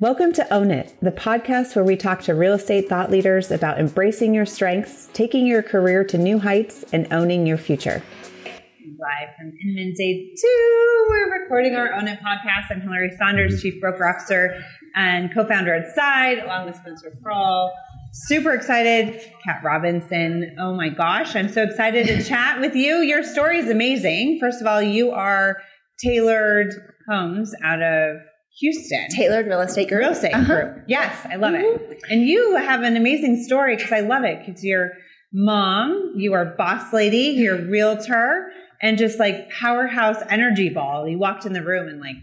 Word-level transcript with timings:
Welcome 0.00 0.32
to 0.32 0.50
Own 0.50 0.70
It, 0.70 0.96
the 1.02 1.12
podcast 1.12 1.76
where 1.76 1.84
we 1.84 1.94
talk 1.94 2.22
to 2.22 2.34
real 2.34 2.54
estate 2.54 2.88
thought 2.88 3.10
leaders 3.10 3.50
about 3.50 3.78
embracing 3.78 4.32
your 4.32 4.46
strengths, 4.46 5.10
taking 5.12 5.46
your 5.46 5.62
career 5.62 6.04
to 6.04 6.16
new 6.16 6.38
heights, 6.38 6.86
and 6.94 7.06
owning 7.12 7.46
your 7.46 7.58
future. 7.58 8.02
Live 8.46 9.28
from 9.36 9.52
Inman 9.62 9.92
Day 9.98 10.32
2, 10.40 11.06
we're 11.10 11.42
recording 11.42 11.74
our 11.74 11.92
Own 11.92 12.08
It 12.08 12.18
podcast. 12.20 12.70
I'm 12.74 12.80
Hillary 12.80 13.14
Saunders, 13.18 13.60
Chief 13.60 13.78
Broker 13.78 14.08
Officer 14.08 14.62
and 14.96 15.34
co 15.34 15.44
founder 15.44 15.74
at 15.74 15.94
Side, 15.94 16.38
along 16.38 16.64
with 16.64 16.76
Spencer 16.76 17.14
Kroll. 17.22 17.70
Super 18.14 18.54
excited. 18.54 19.20
Kat 19.44 19.60
Robinson. 19.62 20.56
Oh 20.58 20.74
my 20.74 20.88
gosh, 20.88 21.36
I'm 21.36 21.50
so 21.50 21.62
excited 21.62 22.06
to 22.06 22.24
chat 22.24 22.58
with 22.58 22.74
you. 22.74 23.00
Your 23.02 23.22
story 23.22 23.58
is 23.58 23.68
amazing. 23.68 24.38
First 24.40 24.62
of 24.62 24.66
all, 24.66 24.80
you 24.80 25.10
are 25.10 25.58
tailored 26.02 26.72
homes 27.06 27.52
out 27.62 27.82
of 27.82 28.16
Houston. 28.60 29.08
Tailored 29.10 29.46
Real 29.46 29.60
Estate 29.60 29.88
Group. 29.88 30.00
Real 30.00 30.10
Estate 30.10 30.34
uh-huh. 30.34 30.54
Group. 30.54 30.84
Yes, 30.86 31.26
I 31.30 31.36
love 31.36 31.54
mm-hmm. 31.54 31.92
it. 31.92 32.02
And 32.10 32.22
you 32.22 32.56
have 32.56 32.82
an 32.82 32.96
amazing 32.96 33.42
story 33.42 33.76
because 33.76 33.92
I 33.92 34.00
love 34.00 34.24
it 34.24 34.44
because 34.44 34.62
you're 34.64 34.92
mom, 35.32 36.12
you 36.16 36.32
are 36.34 36.44
boss 36.44 36.92
lady, 36.92 37.34
you're 37.36 37.56
realtor, 37.56 38.50
and 38.82 38.98
just 38.98 39.18
like 39.18 39.50
powerhouse 39.50 40.22
energy 40.28 40.68
ball. 40.68 41.08
You 41.08 41.18
walked 41.18 41.46
in 41.46 41.52
the 41.52 41.62
room 41.62 41.88
and 41.88 42.00
like 42.00 42.16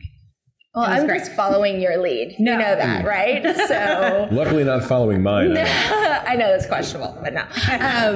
well, 0.75 0.85
I'm 0.85 1.07
great. 1.07 1.19
just 1.19 1.31
following 1.31 1.81
your 1.81 1.97
lead. 1.97 2.35
No. 2.37 2.51
You 2.51 2.57
know 2.59 2.75
that, 2.75 3.03
right? 3.03 3.43
So 3.67 4.27
luckily, 4.31 4.63
not 4.63 4.83
following 4.83 5.23
mine. 5.23 5.57
I 5.57 6.35
know 6.37 6.49
that's 6.49 6.67
questionable, 6.67 7.17
but 7.23 7.33
no. 7.33 7.41
Um, 7.41 8.15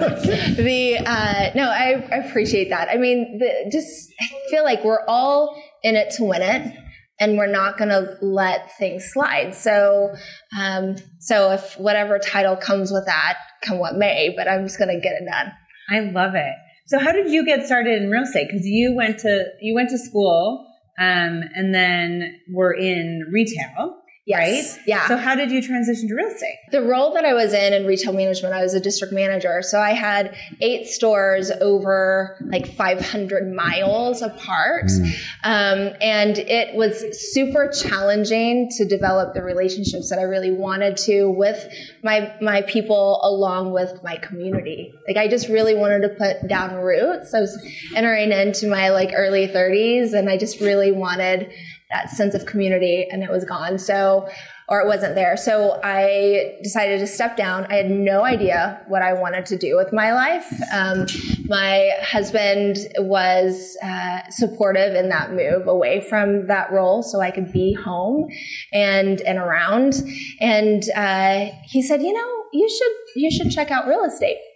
the 0.63 1.01
uh, 1.03 1.51
no, 1.55 1.69
I, 1.69 2.07
I, 2.11 2.17
appreciate 2.17 2.69
that. 2.69 2.87
I 2.89 2.97
mean, 2.97 3.39
the, 3.39 3.69
just 3.71 4.13
I 4.21 4.49
feel 4.51 4.63
like 4.63 4.83
we're 4.83 5.03
all 5.07 5.59
in 5.81 5.95
it 5.95 6.11
to 6.17 6.23
win 6.23 6.43
it 6.43 6.77
and 7.21 7.37
we're 7.37 7.47
not 7.47 7.77
going 7.77 7.91
to 7.91 8.17
let 8.21 8.75
things 8.77 9.05
slide. 9.13 9.53
So, 9.53 10.13
um, 10.59 10.95
so 11.19 11.51
if 11.51 11.79
whatever 11.79 12.17
title 12.17 12.57
comes 12.57 12.91
with 12.91 13.05
that, 13.05 13.37
come 13.63 13.77
what 13.77 13.95
may, 13.95 14.33
but 14.35 14.49
I'm 14.49 14.65
just 14.65 14.79
going 14.79 14.89
to 14.89 14.99
get 14.99 15.13
it 15.13 15.25
done. 15.29 15.51
I 15.89 15.99
love 16.11 16.33
it. 16.35 16.53
So, 16.87 16.99
how 16.99 17.11
did 17.11 17.31
you 17.31 17.45
get 17.45 17.65
started 17.65 18.01
in 18.01 18.09
real 18.09 18.23
estate? 18.23 18.47
Because 18.51 18.65
you 18.65 18.95
went 18.95 19.19
to 19.19 19.45
you 19.61 19.75
went 19.75 19.89
to 19.91 19.97
school, 19.99 20.65
um, 20.99 21.43
and 21.55 21.73
then 21.73 22.39
were 22.51 22.73
in 22.73 23.29
retail. 23.31 24.00
Yes. 24.25 24.77
Right? 24.77 24.83
Yeah. 24.85 25.07
So 25.07 25.17
how 25.17 25.33
did 25.33 25.49
you 25.49 25.63
transition 25.63 26.07
to 26.07 26.13
real 26.13 26.27
estate? 26.27 26.55
The 26.71 26.83
role 26.83 27.11
that 27.15 27.25
I 27.25 27.33
was 27.33 27.53
in 27.53 27.73
in 27.73 27.87
retail 27.87 28.13
management, 28.13 28.53
I 28.53 28.61
was 28.61 28.75
a 28.75 28.79
district 28.79 29.13
manager. 29.13 29.63
So 29.63 29.79
I 29.79 29.91
had 29.91 30.35
eight 30.61 30.85
stores 30.85 31.49
over 31.59 32.37
like 32.51 32.67
500 32.67 33.51
miles 33.51 34.21
apart. 34.21 34.85
Mm. 34.85 35.13
Um, 35.43 35.95
and 36.01 36.37
it 36.37 36.75
was 36.75 37.03
super 37.31 37.67
challenging 37.69 38.69
to 38.77 38.85
develop 38.85 39.33
the 39.33 39.41
relationships 39.41 40.11
that 40.11 40.19
I 40.19 40.23
really 40.23 40.51
wanted 40.51 40.97
to 40.97 41.27
with 41.27 41.67
my, 42.03 42.31
my 42.39 42.61
people 42.61 43.19
along 43.23 43.73
with 43.73 44.03
my 44.03 44.17
community. 44.17 44.93
Like 45.07 45.17
I 45.17 45.29
just 45.29 45.47
really 45.47 45.73
wanted 45.73 46.01
to 46.01 46.09
put 46.09 46.47
down 46.47 46.75
roots. 46.75 47.33
I 47.33 47.39
was 47.39 47.59
entering 47.95 48.31
into 48.31 48.67
my 48.67 48.89
like 48.89 49.13
early 49.15 49.47
30s 49.47 50.13
and 50.13 50.29
I 50.29 50.37
just 50.37 50.59
really 50.59 50.91
wanted 50.91 51.51
that 51.91 52.09
sense 52.09 52.33
of 52.33 52.45
community 52.45 53.07
and 53.11 53.23
it 53.23 53.29
was 53.29 53.45
gone. 53.45 53.77
So, 53.77 54.27
or 54.69 54.79
it 54.79 54.87
wasn't 54.87 55.15
there. 55.15 55.35
So 55.35 55.81
I 55.83 56.57
decided 56.63 56.99
to 56.99 57.07
step 57.07 57.35
down. 57.35 57.65
I 57.69 57.75
had 57.75 57.91
no 57.91 58.23
idea 58.23 58.81
what 58.87 59.01
I 59.01 59.13
wanted 59.13 59.45
to 59.47 59.57
do 59.57 59.75
with 59.75 59.91
my 59.91 60.13
life. 60.13 60.45
Um, 60.73 61.05
my 61.47 61.91
husband 62.01 62.77
was 62.99 63.77
uh, 63.83 64.21
supportive 64.29 64.95
in 64.95 65.09
that 65.09 65.33
move 65.33 65.67
away 65.67 65.99
from 65.99 66.47
that 66.47 66.71
role 66.71 67.03
so 67.03 67.19
I 67.19 67.31
could 67.31 67.51
be 67.51 67.73
home 67.73 68.29
and, 68.71 69.19
and 69.21 69.37
around. 69.37 69.95
And 70.39 70.83
uh, 70.95 71.51
he 71.65 71.81
said, 71.81 72.01
you 72.01 72.13
know, 72.13 72.43
you 72.53 72.69
should, 72.69 73.21
you 73.21 73.29
should 73.29 73.51
check 73.51 73.71
out 73.71 73.87
real 73.87 74.05
estate. 74.05 74.37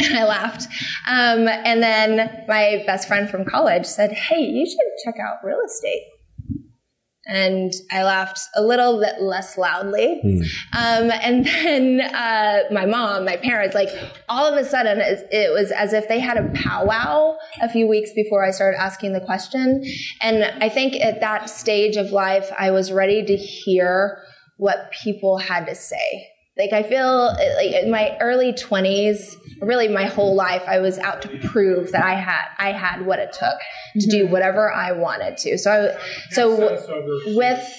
And 0.00 0.16
I 0.16 0.24
laughed. 0.24 0.66
Um, 1.06 1.46
and 1.46 1.82
then 1.82 2.44
my 2.48 2.82
best 2.86 3.06
friend 3.06 3.28
from 3.28 3.44
college 3.44 3.84
said, 3.84 4.12
Hey, 4.12 4.40
you 4.40 4.64
should 4.64 4.78
check 5.04 5.16
out 5.20 5.44
real 5.44 5.60
estate 5.66 6.04
and 7.28 7.72
I 7.92 8.02
laughed 8.04 8.40
a 8.56 8.62
little 8.62 8.98
bit 8.98 9.20
less 9.20 9.58
loudly. 9.58 10.20
Mm. 10.24 10.42
Um, 10.72 11.10
and 11.22 11.44
then 11.44 12.00
uh, 12.00 12.60
my 12.72 12.86
mom, 12.86 13.26
my 13.26 13.36
parents, 13.36 13.74
like 13.74 13.90
all 14.28 14.46
of 14.46 14.58
a 14.58 14.64
sudden, 14.64 14.98
it 15.00 15.52
was 15.52 15.70
as 15.70 15.92
if 15.92 16.08
they 16.08 16.18
had 16.18 16.38
a 16.38 16.50
powwow 16.54 17.36
a 17.60 17.68
few 17.68 17.86
weeks 17.86 18.10
before 18.14 18.44
I 18.44 18.50
started 18.50 18.80
asking 18.80 19.12
the 19.12 19.20
question. 19.20 19.84
And 20.22 20.44
I 20.62 20.68
think 20.68 20.94
at 20.94 21.20
that 21.20 21.50
stage 21.50 21.96
of 21.96 22.10
life, 22.10 22.50
I 22.58 22.70
was 22.70 22.90
ready 22.90 23.24
to 23.24 23.36
hear 23.36 24.22
what 24.56 24.90
people 25.02 25.38
had 25.38 25.66
to 25.66 25.74
say. 25.74 26.28
Like 26.58 26.72
I 26.72 26.82
feel 26.82 27.26
like 27.26 27.72
in 27.72 27.90
my 27.90 28.16
early 28.20 28.52
20s, 28.52 29.36
really 29.60 29.86
my 29.88 30.06
whole 30.06 30.34
life, 30.34 30.64
I 30.66 30.80
was 30.80 30.98
out 30.98 31.22
to 31.22 31.38
prove 31.48 31.92
that 31.92 32.04
I 32.04 32.14
had 32.14 32.46
I 32.58 32.72
had 32.72 33.06
what 33.06 33.20
it 33.20 33.32
took 33.32 33.58
to 33.94 33.98
mm-hmm. 33.98 34.10
do 34.10 34.26
whatever 34.26 34.72
I 34.72 34.92
wanted 34.92 35.36
to. 35.38 35.56
So 35.56 35.94
I, 35.94 36.30
so 36.30 36.56
with 37.36 37.74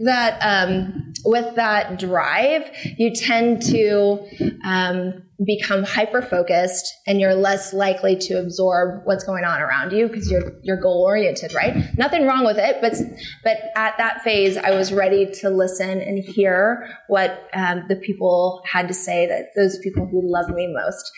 that 0.00 0.38
um, 0.40 1.12
with 1.24 1.54
that 1.56 1.98
drive, 1.98 2.70
you 2.98 3.14
tend 3.14 3.62
to 3.62 4.26
um, 4.64 5.22
become 5.44 5.82
hyper 5.82 6.22
focused, 6.22 6.92
and 7.06 7.20
you're 7.20 7.34
less 7.34 7.72
likely 7.72 8.16
to 8.16 8.34
absorb 8.34 9.02
what's 9.04 9.24
going 9.24 9.44
on 9.44 9.60
around 9.60 9.92
you 9.92 10.08
because 10.08 10.30
you're 10.30 10.52
you're 10.62 10.76
goal 10.76 11.02
oriented, 11.02 11.54
right? 11.54 11.76
Nothing 11.96 12.26
wrong 12.26 12.44
with 12.44 12.58
it, 12.58 12.78
but 12.80 12.94
but 13.42 13.58
at 13.76 13.96
that 13.98 14.22
phase, 14.22 14.56
I 14.56 14.70
was 14.70 14.92
ready 14.92 15.26
to 15.40 15.50
listen 15.50 16.00
and 16.00 16.18
hear 16.18 16.88
what 17.08 17.48
um, 17.54 17.84
the 17.88 17.96
people 17.96 18.62
had 18.70 18.88
to 18.88 18.94
say. 18.94 19.26
That 19.26 19.54
those 19.56 19.78
people 19.78 20.06
who 20.06 20.20
loved 20.22 20.50
me 20.50 20.72
most. 20.72 21.10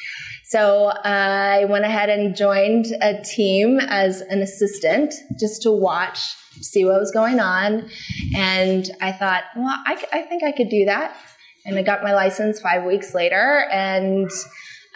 So 0.45 0.93
I 1.03 1.65
went 1.65 1.85
ahead 1.85 2.09
and 2.09 2.37
joined 2.37 2.87
a 3.03 3.21
team 3.23 3.81
as 3.81 4.21
an 4.21 4.43
assistant 4.43 5.13
just 5.39 5.63
to 5.63 5.73
watch 5.73 6.21
see 6.61 6.85
what 6.85 7.01
was 7.01 7.11
going 7.11 7.41
on. 7.41 7.89
And 8.35 8.91
I 9.01 9.13
thought, 9.13 9.45
well, 9.57 9.75
I, 9.87 10.03
I 10.13 10.23
think 10.23 10.43
I 10.43 10.53
could 10.53 10.69
do 10.69 10.85
that. 10.87 11.17
And 11.65 11.77
I 11.79 11.83
got 11.83 12.03
my 12.03 12.15
license 12.15 12.61
five 12.61 12.85
weeks 12.85 13.15
later. 13.15 13.67
And 13.73 14.31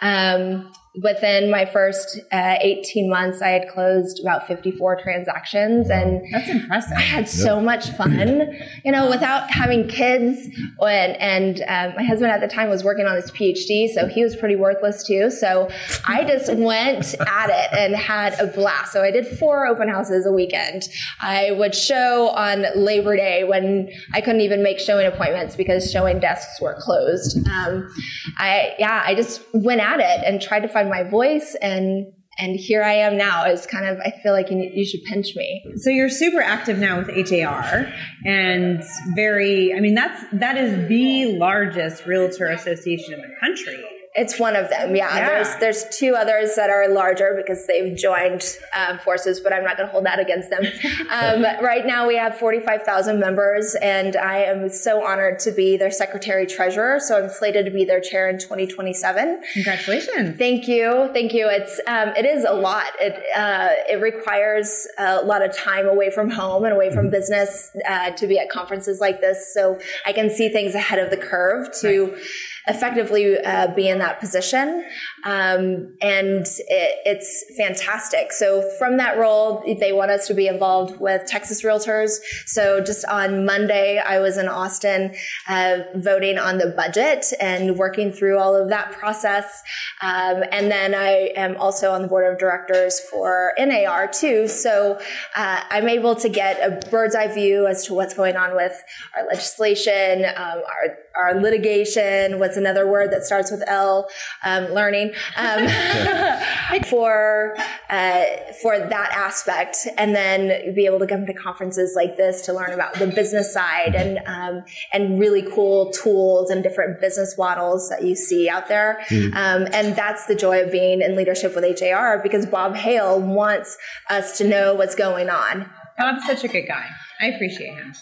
um, 0.01 0.71
within 1.01 1.49
my 1.49 1.63
first 1.65 2.19
uh, 2.33 2.57
18 2.59 3.09
months, 3.09 3.41
I 3.41 3.49
had 3.49 3.69
closed 3.69 4.19
about 4.19 4.45
54 4.45 5.01
transactions. 5.01 5.89
And 5.89 6.21
that's 6.33 6.49
impressive. 6.49 6.97
I 6.97 7.01
had 7.01 7.29
so 7.29 7.61
much 7.61 7.89
fun, 7.91 8.53
you 8.83 8.91
know, 8.91 9.09
without 9.09 9.49
having 9.49 9.87
kids. 9.87 10.47
And, 10.81 11.15
and 11.17 11.61
um, 11.61 11.95
my 11.95 12.03
husband 12.03 12.31
at 12.31 12.41
the 12.41 12.47
time 12.47 12.69
was 12.69 12.83
working 12.83 13.05
on 13.05 13.15
his 13.15 13.31
PhD, 13.31 13.87
so 13.87 14.07
he 14.07 14.21
was 14.21 14.35
pretty 14.35 14.57
worthless 14.57 15.05
too. 15.05 15.31
So 15.31 15.69
I 16.05 16.25
just 16.25 16.53
went 16.55 17.15
at 17.21 17.49
it 17.49 17.77
and 17.77 17.95
had 17.95 18.37
a 18.39 18.47
blast. 18.47 18.91
So 18.91 19.01
I 19.01 19.11
did 19.11 19.25
four 19.25 19.65
open 19.67 19.87
houses 19.87 20.25
a 20.25 20.31
weekend. 20.33 20.83
I 21.21 21.51
would 21.51 21.73
show 21.73 22.29
on 22.29 22.65
Labor 22.75 23.15
Day 23.15 23.45
when 23.45 23.89
I 24.13 24.19
couldn't 24.19 24.41
even 24.41 24.61
make 24.61 24.79
showing 24.79 25.07
appointments 25.07 25.55
because 25.55 25.89
showing 25.89 26.19
desks 26.19 26.59
were 26.59 26.75
closed. 26.81 27.37
Um, 27.47 27.89
I, 28.37 28.75
yeah, 28.77 29.03
I 29.05 29.15
just 29.15 29.41
went 29.53 29.79
at 29.79 30.01
it 30.01 30.25
and 30.25 30.41
tried 30.41 30.61
to 30.61 30.67
find 30.67 30.80
my 30.89 31.03
voice 31.03 31.55
and 31.61 32.07
and 32.37 32.55
here 32.55 32.81
I 32.81 32.93
am 32.93 33.17
now 33.17 33.45
It's 33.45 33.65
kind 33.65 33.85
of 33.85 33.99
I 33.99 34.11
feel 34.23 34.31
like 34.31 34.49
you, 34.49 34.57
you 34.73 34.85
should 34.85 35.03
pinch 35.03 35.35
me. 35.35 35.63
So 35.75 35.89
you're 35.89 36.09
super 36.09 36.41
active 36.41 36.77
now 36.77 36.99
with 36.99 37.09
HAR 37.09 37.91
and 38.25 38.83
very 39.15 39.73
I 39.73 39.79
mean 39.79 39.95
that's 39.95 40.23
that 40.33 40.57
is 40.57 40.87
the 40.87 41.37
largest 41.37 42.05
realtor 42.05 42.47
association 42.47 43.13
in 43.13 43.21
the 43.21 43.35
country. 43.39 43.83
It's 44.13 44.37
one 44.37 44.57
of 44.57 44.69
them. 44.69 44.93
Yeah. 44.93 45.15
yeah. 45.15 45.27
There's 45.27 45.55
there's 45.59 45.97
two 45.97 46.15
others 46.15 46.55
that 46.55 46.69
are 46.69 46.89
larger 46.89 47.33
because 47.37 47.65
they've 47.65 47.95
joined 47.95 48.43
um, 48.75 48.99
forces, 48.99 49.39
but 49.39 49.53
I'm 49.53 49.63
not 49.63 49.77
going 49.77 49.87
to 49.87 49.91
hold 49.91 50.05
that 50.05 50.19
against 50.19 50.49
them. 50.49 50.63
Um, 51.11 51.43
right 51.61 51.85
now 51.85 52.07
we 52.07 52.15
have 52.15 52.37
45,000 52.37 53.19
members, 53.19 53.75
and 53.81 54.15
I 54.15 54.43
am 54.43 54.69
so 54.69 55.05
honored 55.05 55.39
to 55.39 55.51
be 55.51 55.75
their 55.75 55.91
secretary 55.91 56.45
treasurer. 56.45 56.99
So 56.99 57.21
I'm 57.21 57.29
slated 57.29 57.65
to 57.65 57.71
be 57.71 57.83
their 57.83 57.99
chair 57.99 58.29
in 58.29 58.39
2027. 58.39 59.41
Congratulations! 59.53 60.37
Thank 60.37 60.67
you, 60.67 61.09
thank 61.13 61.33
you. 61.33 61.49
It's 61.49 61.81
um, 61.85 62.09
it 62.15 62.25
is 62.25 62.45
a 62.45 62.53
lot. 62.53 62.85
It 62.99 63.13
uh, 63.35 63.69
it 63.89 64.01
requires 64.01 64.87
a 64.97 65.21
lot 65.21 65.43
of 65.43 65.55
time 65.55 65.87
away 65.87 66.11
from 66.11 66.29
home 66.29 66.63
and 66.63 66.73
away 66.73 66.91
from 66.91 67.05
mm-hmm. 67.05 67.11
business 67.11 67.71
uh, 67.87 68.11
to 68.11 68.27
be 68.27 68.39
at 68.39 68.49
conferences 68.49 69.01
like 69.01 69.19
this, 69.19 69.53
so 69.53 69.79
I 70.05 70.13
can 70.13 70.29
see 70.29 70.49
things 70.49 70.75
ahead 70.75 70.99
of 70.99 71.09
the 71.09 71.17
curve 71.17 71.69
to. 71.81 72.11
Right 72.11 72.21
effectively 72.67 73.37
uh, 73.37 73.67
be 73.75 73.87
in 73.87 73.99
that 73.99 74.19
position. 74.19 74.85
Um, 75.23 75.95
and 76.01 76.45
it, 76.45 76.99
it's 77.05 77.45
fantastic. 77.57 78.31
So 78.31 78.69
from 78.77 78.97
that 78.97 79.17
role, 79.17 79.63
they 79.79 79.91
want 79.91 80.11
us 80.11 80.27
to 80.27 80.33
be 80.33 80.47
involved 80.47 80.99
with 80.99 81.27
Texas 81.27 81.63
Realtors. 81.63 82.19
So 82.45 82.81
just 82.83 83.05
on 83.05 83.45
Monday, 83.45 83.99
I 83.99 84.19
was 84.19 84.37
in 84.37 84.47
Austin 84.47 85.15
uh, 85.49 85.79
voting 85.95 86.37
on 86.37 86.57
the 86.57 86.67
budget 86.67 87.25
and 87.39 87.77
working 87.77 88.11
through 88.11 88.37
all 88.37 88.55
of 88.55 88.69
that 88.69 88.91
process. 88.91 89.61
Um, 90.01 90.43
and 90.51 90.71
then 90.71 90.93
I 90.93 91.31
am 91.35 91.57
also 91.57 91.91
on 91.91 92.01
the 92.01 92.07
board 92.07 92.31
of 92.31 92.39
directors 92.39 92.99
for 92.99 93.53
NAR 93.57 94.07
too. 94.07 94.47
So 94.47 94.99
uh, 95.35 95.61
I'm 95.69 95.89
able 95.89 96.15
to 96.15 96.29
get 96.29 96.59
a 96.59 96.89
bird's 96.89 97.15
eye 97.15 97.33
view 97.33 97.67
as 97.67 97.85
to 97.85 97.93
what's 97.93 98.13
going 98.13 98.35
on 98.35 98.55
with 98.55 98.73
our 99.15 99.27
legislation, 99.27 100.25
um, 100.25 100.61
our 100.61 100.97
our 101.13 101.41
litigation. 101.41 102.39
What's 102.39 102.50
another 102.57 102.89
word 102.89 103.11
that 103.11 103.23
starts 103.23 103.51
with 103.51 103.63
L? 103.67 104.07
Um, 104.43 104.65
learning 104.65 105.13
um, 105.37 105.67
for 106.89 107.55
uh, 107.89 108.25
for 108.61 108.79
that 108.79 109.11
aspect, 109.13 109.87
and 109.97 110.15
then 110.15 110.73
be 110.75 110.85
able 110.85 110.99
to 110.99 111.07
come 111.07 111.25
to 111.25 111.33
conferences 111.33 111.93
like 111.95 112.17
this 112.17 112.41
to 112.45 112.53
learn 112.53 112.71
about 112.71 112.95
the 112.95 113.07
business 113.07 113.53
side 113.53 113.95
and 113.95 114.19
um, 114.25 114.63
and 114.93 115.19
really 115.19 115.41
cool 115.53 115.91
tools 115.91 116.49
and 116.49 116.63
different 116.63 117.01
business 117.01 117.35
models 117.37 117.89
that 117.89 118.03
you 118.03 118.15
see 118.15 118.49
out 118.49 118.67
there. 118.67 119.03
Mm. 119.09 119.69
and 119.73 119.95
that's 119.95 120.25
the 120.25 120.35
joy 120.35 120.61
of 120.63 120.71
being 120.71 121.01
in 121.01 121.15
leadership 121.15 121.55
with 121.55 121.79
HAR 121.79 122.21
because 122.21 122.45
Bob 122.45 122.75
Hale 122.75 123.19
wants 123.19 123.77
us 124.09 124.37
to 124.37 124.47
know 124.47 124.73
what's 124.73 124.95
going 124.95 125.29
on. 125.29 125.69
Bob's 125.97 126.25
such 126.25 126.43
a 126.43 126.47
good 126.47 126.67
guy. 126.67 126.89
I 127.19 127.27
appreciate 127.27 127.75
him. 127.75 127.93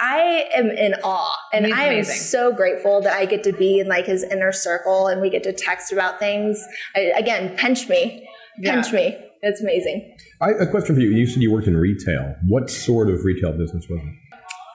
I 0.00 0.48
am 0.54 0.70
in 0.70 0.94
awe 1.02 1.34
and 1.52 1.72
I 1.72 1.84
am 1.84 2.04
so 2.04 2.52
grateful 2.52 3.00
that 3.02 3.14
I 3.14 3.24
get 3.24 3.44
to 3.44 3.52
be 3.52 3.78
in 3.78 3.88
like 3.88 4.06
his 4.06 4.22
inner 4.24 4.52
circle 4.52 5.06
and 5.06 5.20
we 5.20 5.30
get 5.30 5.42
to 5.44 5.52
text 5.52 5.92
about 5.92 6.18
things. 6.18 6.64
I, 6.94 7.12
again, 7.16 7.56
pinch 7.56 7.88
me, 7.88 8.28
pinch 8.62 8.92
yeah. 8.92 8.92
me. 8.92 9.18
It's 9.42 9.60
amazing. 9.60 10.16
I, 10.40 10.50
a 10.50 10.66
question 10.66 10.94
for 10.94 11.00
you. 11.00 11.10
You 11.10 11.26
said 11.26 11.42
you 11.42 11.50
worked 11.50 11.66
in 11.66 11.76
retail. 11.76 12.36
What 12.46 12.70
sort 12.70 13.10
of 13.10 13.24
retail 13.24 13.52
business 13.52 13.88
was 13.88 14.00
it? 14.00 14.14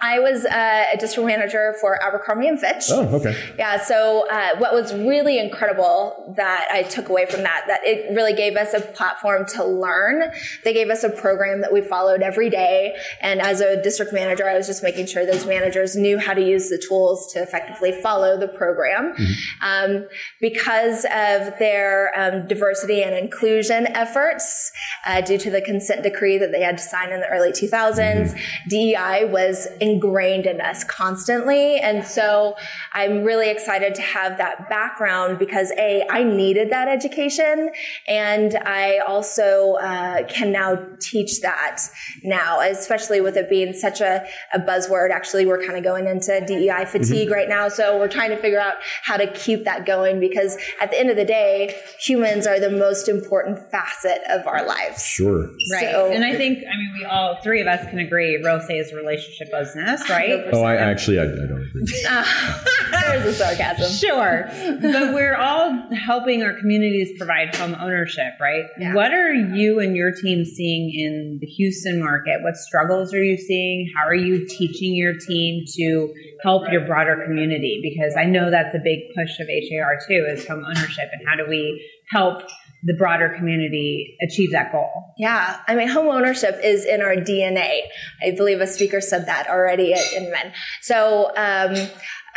I 0.08 0.20
was 0.20 0.46
uh, 0.46 0.86
a 0.94 0.98
district 0.98 1.28
manager 1.28 1.76
for 1.82 2.02
Abercrombie 2.02 2.48
and 2.48 2.58
Fitch. 2.58 2.86
Oh, 2.90 3.16
okay. 3.16 3.36
Yeah. 3.58 3.78
So 3.78 4.26
uh, 4.30 4.52
what 4.58 4.74
was 4.74 4.94
really 4.94 5.38
incredible 5.38 6.34
that 6.38 6.66
I 6.72 6.84
took 6.84 7.10
away 7.10 7.26
from 7.26 7.44
that, 7.44 7.66
that 7.68 7.82
it 7.84 8.16
really 8.16 8.32
gave 8.34 8.56
us 8.56 8.74
a 8.74 8.80
platform 8.80 9.46
to 9.56 9.66
learn. 9.66 10.32
They 10.64 10.74
gave 10.74 10.90
us 10.90 11.04
a 11.04 11.10
program 11.10 11.60
that 11.60 11.74
we 11.74 11.82
followed 11.82 12.22
every 12.22 12.50
day. 12.50 12.96
And 13.22 13.42
as 13.42 13.60
a 13.60 13.82
district 13.82 14.14
manager, 14.14 14.48
I 14.50 14.56
was 14.56 14.66
just 14.66 14.82
making 14.82 15.08
sure 15.08 15.26
those 15.26 15.46
managers 15.46 15.98
knew 15.98 16.18
how 16.20 16.34
to 16.34 16.42
use 16.42 16.70
the 16.70 16.82
tools 16.88 17.30
to 17.34 17.42
effectively 17.42 17.92
follow 17.92 18.40
the 18.40 18.48
program. 18.48 19.14
Mm-hmm. 19.14 19.34
Um, 19.62 20.08
because 20.40 21.04
of 21.06 21.60
their 21.60 22.18
um, 22.18 22.48
diversity 22.48 23.04
and 23.04 23.14
inclusion 23.14 23.88
efforts, 23.88 24.72
uh, 25.06 25.20
due 25.20 25.38
to 25.38 25.52
the 25.52 25.62
consent 25.62 26.04
decree 26.04 26.38
that 26.38 26.54
they 26.54 26.62
had 26.62 26.78
to 26.78 26.84
sign 26.84 27.12
in 27.12 27.20
the 27.20 27.28
early 27.28 27.52
2000s, 27.52 28.34
mm-hmm. 28.34 28.70
DEI 28.70 29.26
was 29.26 29.68
ingrained 29.98 30.46
in 30.46 30.62
us 30.62 30.84
constantly. 30.84 31.78
And 31.78 32.06
so 32.06 32.56
I'm 32.94 33.24
really 33.24 33.50
excited 33.50 33.96
to 33.96 34.02
have 34.02 34.38
that 34.38 34.70
background 34.70 35.40
because 35.40 35.72
A, 35.72 36.06
I 36.10 36.24
needed 36.24 36.72
that 36.72 36.88
education. 36.88 37.72
And 38.08 38.56
I 38.66 39.00
also 39.00 39.74
uh, 39.82 40.28
can 40.28 40.52
now 40.52 40.86
teach 41.00 41.42
that 41.42 41.82
now, 42.24 42.60
especially 42.60 43.22
with 43.22 43.38
it 43.38 43.50
being 43.50 43.74
such 43.74 44.02
a, 44.02 44.26
a 44.54 44.60
buzzword. 44.60 45.12
Actually, 45.12 45.46
we're 45.46 45.64
kind 45.66 45.78
of 45.78 45.84
going 45.84 46.08
into 46.08 46.44
DEI 46.46 46.86
fatigue 46.86 47.28
mm-hmm. 47.28 47.34
right 47.34 47.50
now. 47.50 47.70
So 47.70 47.98
we're 47.98 48.08
trying 48.08 48.30
to 48.30 48.38
figure 48.38 48.60
out 48.60 48.76
how 49.04 49.18
to 49.18 49.28
keep 49.34 49.66
that 49.66 49.86
going 49.86 50.20
because 50.20 50.58
at 50.82 50.92
the 50.92 51.00
end 51.00 51.10
of 51.10 51.16
the 51.16 51.26
day, 51.26 51.76
humans 52.00 52.46
are 52.46 52.60
the 52.60 52.70
most 52.70 53.10
important 53.10 53.72
facet 53.72 54.22
of 54.30 54.46
our 54.48 54.66
lives. 54.66 55.04
Sure. 55.04 55.50
Right. 55.72 55.92
So, 55.92 56.12
and 56.12 56.24
I 56.24 56.36
think, 56.36 56.60
I 56.60 56.78
mean, 56.78 56.94
we 57.00 57.06
all, 57.06 57.38
three 57.44 57.62
of 57.62 57.68
us 57.68 57.88
can 57.90 58.00
agree 58.00 58.38
real 58.44 58.58
estate 58.58 58.78
is 58.78 58.94
relationship 58.94 59.52
business, 59.52 59.87
right? 60.10 60.46
Oh, 60.52 60.64
I 60.64 60.76
actually, 60.76 61.20
I, 61.20 61.24
I 61.24 61.28
don't 61.28 61.68
agree. 61.68 62.04
Ah. 62.08 62.64
There's 63.08 63.26
a 63.26 63.34
sarcasm. 63.34 63.92
Sure. 63.92 64.48
But 64.82 65.14
we're 65.14 65.36
all 65.36 65.88
helping 65.94 66.44
our 66.44 66.54
communities 66.54 67.18
provide 67.18 67.56
home 67.56 67.76
ownership, 67.80 68.34
right? 68.40 68.66
Yeah. 68.80 68.94
What 68.94 69.14
are 69.14 69.34
you 69.34 69.80
and 69.80 69.96
your 69.96 70.12
team 70.12 70.46
seeing 70.46 70.94
in 70.94 71.38
the 71.42 71.48
Houston 71.48 72.00
market? 72.00 72.44
What 72.44 72.56
struggles 72.58 73.14
are 73.14 73.24
you 73.24 73.38
seeing? 73.38 73.90
How 73.96 74.08
are 74.08 74.16
you 74.16 74.48
teaching 74.48 74.94
your 74.94 75.14
team 75.18 75.64
to 75.76 76.14
help 76.44 76.72
your 76.72 76.86
broader 76.86 77.22
community? 77.26 77.80
Because 77.82 78.16
I 78.18 78.26
know 78.26 78.50
that's 78.50 78.76
a 78.76 78.80
big 78.80 79.00
push 79.16 79.40
of 79.40 79.48
HAR 79.48 80.00
too, 80.08 80.26
is 80.30 80.48
home 80.48 80.64
ownership. 80.66 81.10
And 81.12 81.28
how 81.28 81.36
do 81.36 81.46
we 81.50 81.86
help 82.12 82.44
the 82.84 82.94
broader 82.94 83.34
community 83.38 84.18
achieve 84.22 84.52
that 84.52 84.72
goal? 84.72 85.14
Yeah, 85.18 85.60
I 85.68 85.76
mean, 85.76 85.88
home 85.88 86.08
ownership 86.08 86.60
is 86.64 86.86
in 86.86 87.02
our 87.02 87.16
DNA. 87.16 87.82
I 88.22 88.32
believe 88.32 88.62
a 88.62 88.68
speaker 88.68 89.02
said 89.02 89.26
that 89.26 89.50
already 89.50 89.94
at 89.94 90.14
Inman. 90.14 90.54
So, 90.82 91.32
um, 91.36 91.90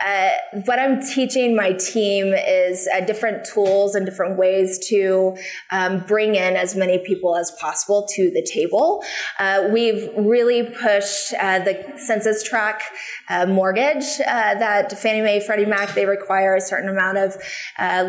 uh, 0.04 0.30
what 0.64 0.78
I'm 0.78 1.02
teaching 1.02 1.54
my 1.54 1.72
team 1.72 2.32
is 2.32 2.88
uh, 2.94 3.00
different 3.00 3.44
tools 3.44 3.94
and 3.94 4.06
different 4.06 4.38
ways 4.38 4.78
to 4.88 5.36
um, 5.70 6.00
bring 6.00 6.34
in 6.34 6.56
as 6.56 6.74
many 6.74 6.98
people 6.98 7.36
as 7.36 7.50
possible 7.60 8.06
to 8.14 8.30
the 8.30 8.42
table. 8.42 9.04
Uh, 9.38 9.68
we've 9.70 10.08
really 10.16 10.62
pushed 10.62 11.34
uh, 11.34 11.58
the 11.58 11.92
census 11.96 12.42
tract 12.42 12.84
uh, 13.28 13.46
mortgage 13.46 14.18
that 14.18 14.98
Fannie 14.98 15.20
Mae, 15.20 15.40
Freddie 15.40 15.66
Mac, 15.66 15.94
they 15.94 16.06
require 16.06 16.56
a 16.56 16.60
certain 16.60 16.88
amount 16.88 17.18
of 17.18 17.36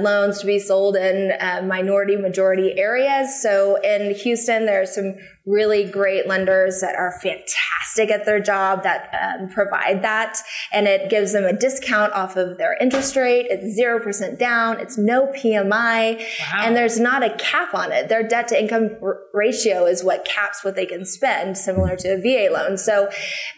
loans 0.01 0.39
to 0.39 0.45
be 0.45 0.59
sold 0.59 0.95
in 0.95 1.33
minority 1.67 2.15
majority 2.15 2.77
areas. 2.79 3.41
So 3.41 3.77
in 3.81 4.15
Houston, 4.15 4.65
there 4.65 4.81
are 4.81 4.85
some 4.85 5.15
really 5.45 5.89
great 5.89 6.27
lenders 6.27 6.81
that 6.81 6.95
are 6.95 7.11
fantastic 7.19 8.11
at 8.11 8.25
their 8.25 8.39
job 8.39 8.83
that 8.83 9.09
um, 9.19 9.49
provide 9.49 10.03
that. 10.03 10.37
And 10.71 10.87
it 10.87 11.09
gives 11.09 11.33
them 11.33 11.43
a 11.43 11.53
discount 11.53 12.13
off 12.13 12.35
of 12.35 12.59
their 12.59 12.77
interest 12.79 13.15
rate. 13.15 13.47
It's 13.49 13.79
0% 13.79 14.37
down. 14.37 14.79
It's 14.79 14.97
no 14.99 15.27
PMI. 15.27 16.17
Wow. 16.19 16.61
And 16.61 16.75
there's 16.75 16.99
not 16.99 17.23
a 17.23 17.35
cap 17.37 17.73
on 17.73 17.91
it. 17.91 18.07
Their 18.07 18.27
debt 18.27 18.47
to 18.49 18.61
income 18.61 18.97
r- 19.01 19.19
ratio 19.33 19.85
is 19.85 20.03
what 20.03 20.25
caps 20.25 20.63
what 20.63 20.75
they 20.75 20.85
can 20.85 21.05
spend, 21.05 21.57
similar 21.57 21.95
to 21.97 22.09
a 22.09 22.17
VA 22.17 22.53
loan. 22.53 22.77
So 22.77 23.09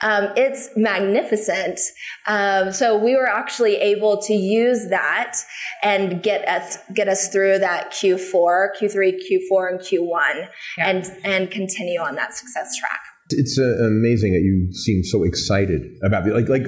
um, 0.01 0.29
it's 0.37 0.69
magnificent. 0.77 1.81
Um, 2.27 2.71
so 2.71 2.97
we 2.97 3.17
were 3.17 3.27
actually 3.27 3.75
able 3.75 4.21
to 4.21 4.33
use 4.33 4.87
that 4.89 5.35
and 5.81 6.23
get 6.23 6.47
us, 6.47 6.77
get 6.93 7.09
us 7.09 7.27
through 7.27 7.59
that 7.59 7.91
Q4, 7.91 8.69
Q3, 8.79 9.19
Q4, 9.19 9.71
and 9.71 9.79
Q1 9.81 10.47
yeah. 10.77 10.89
and, 10.89 11.17
and 11.25 11.51
continue 11.51 11.72
continue 11.73 11.99
on 11.99 12.15
that 12.15 12.33
success 12.33 12.77
track. 12.77 12.99
It's 13.29 13.57
uh, 13.57 13.85
amazing 13.85 14.33
that 14.33 14.41
you 14.41 14.73
seem 14.73 15.03
so 15.03 15.23
excited 15.23 15.81
about 16.03 16.27
it. 16.27 16.33
Like, 16.33 16.49
like, 16.49 16.67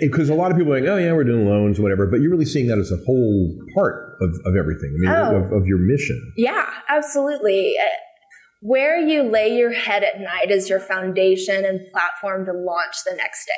because 0.00 0.28
a 0.28 0.34
lot 0.34 0.50
of 0.50 0.56
people 0.56 0.72
are 0.72 0.80
like, 0.80 0.88
oh 0.88 0.96
yeah, 0.96 1.12
we're 1.12 1.24
doing 1.24 1.46
loans, 1.46 1.78
or 1.78 1.82
whatever. 1.82 2.06
But 2.06 2.20
you're 2.20 2.30
really 2.30 2.46
seeing 2.46 2.68
that 2.68 2.78
as 2.78 2.90
a 2.90 2.96
whole 3.06 3.56
part 3.74 4.16
of, 4.20 4.30
of 4.46 4.56
everything. 4.56 4.96
I 4.96 4.98
mean, 4.98 5.10
oh. 5.10 5.36
of, 5.36 5.52
of 5.52 5.66
your 5.66 5.78
mission. 5.78 6.32
Yeah, 6.36 6.66
absolutely 6.88 7.76
where 8.62 9.00
you 9.00 9.22
lay 9.22 9.56
your 9.56 9.72
head 9.72 10.04
at 10.04 10.20
night 10.20 10.50
is 10.50 10.68
your 10.68 10.80
foundation 10.80 11.64
and 11.64 11.80
platform 11.92 12.44
to 12.44 12.52
launch 12.52 12.94
the 13.06 13.14
next 13.16 13.46
day. 13.46 13.52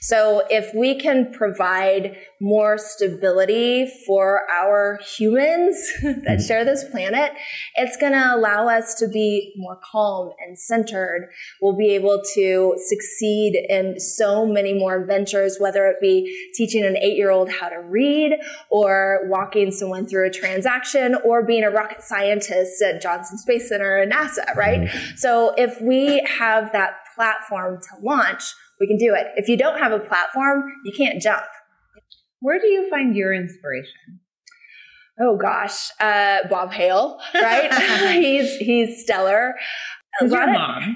So 0.00 0.44
if 0.48 0.74
we 0.74 0.98
can 0.98 1.30
provide 1.32 2.16
more 2.40 2.78
stability 2.78 3.90
for 4.06 4.42
our 4.50 4.98
humans 5.16 5.76
that 6.02 6.24
mm-hmm. 6.26 6.46
share 6.46 6.64
this 6.64 6.84
planet, 6.84 7.32
it's 7.76 7.96
going 7.96 8.12
to 8.12 8.34
allow 8.34 8.68
us 8.68 8.94
to 8.94 9.08
be 9.08 9.54
more 9.56 9.78
calm 9.92 10.30
and 10.46 10.58
centered. 10.58 11.30
We'll 11.60 11.76
be 11.76 11.94
able 11.94 12.22
to 12.34 12.74
succeed 12.88 13.64
in 13.68 14.00
so 14.00 14.46
many 14.46 14.74
more 14.74 15.06
ventures, 15.06 15.58
whether 15.58 15.86
it 15.86 15.96
be 16.00 16.50
teaching 16.54 16.84
an 16.84 16.96
eight 16.96 17.16
year 17.16 17.30
old 17.30 17.50
how 17.50 17.68
to 17.68 17.78
read 17.78 18.32
or 18.70 19.20
walking 19.28 19.70
someone 19.70 20.06
through 20.06 20.26
a 20.26 20.30
transaction 20.30 21.16
or 21.24 21.44
being 21.44 21.64
a 21.64 21.70
rocket 21.70 22.02
scientist 22.02 22.82
at 22.82 23.00
Johnson 23.00 23.38
Space 23.38 23.68
Center 23.68 23.96
and 23.96 24.12
NASA 24.12 24.46
right? 24.56 24.80
Mm-hmm. 24.80 25.16
So 25.16 25.54
if 25.56 25.80
we 25.80 26.26
have 26.38 26.72
that 26.72 26.96
platform 27.14 27.80
to 27.80 28.04
launch, 28.04 28.54
we 28.80 28.86
can 28.86 28.98
do 28.98 29.14
it. 29.14 29.26
If 29.36 29.48
you 29.48 29.56
don't 29.56 29.78
have 29.78 29.92
a 29.92 29.98
platform, 29.98 30.64
you 30.84 30.92
can't 30.96 31.20
jump. 31.20 31.44
Where 32.46 32.60
do 32.60 32.68
you 32.68 32.88
find 32.88 33.16
your 33.16 33.34
inspiration? 33.34 34.20
Oh 35.20 35.36
gosh, 35.36 35.90
uh, 35.98 36.46
Bob 36.48 36.70
Hale, 36.70 37.18
right? 37.34 37.72
he's 38.22 38.56
he's 38.58 39.02
stellar. 39.02 39.56
Who's 40.20 40.30
your 40.30 40.52
mom? 40.52 40.94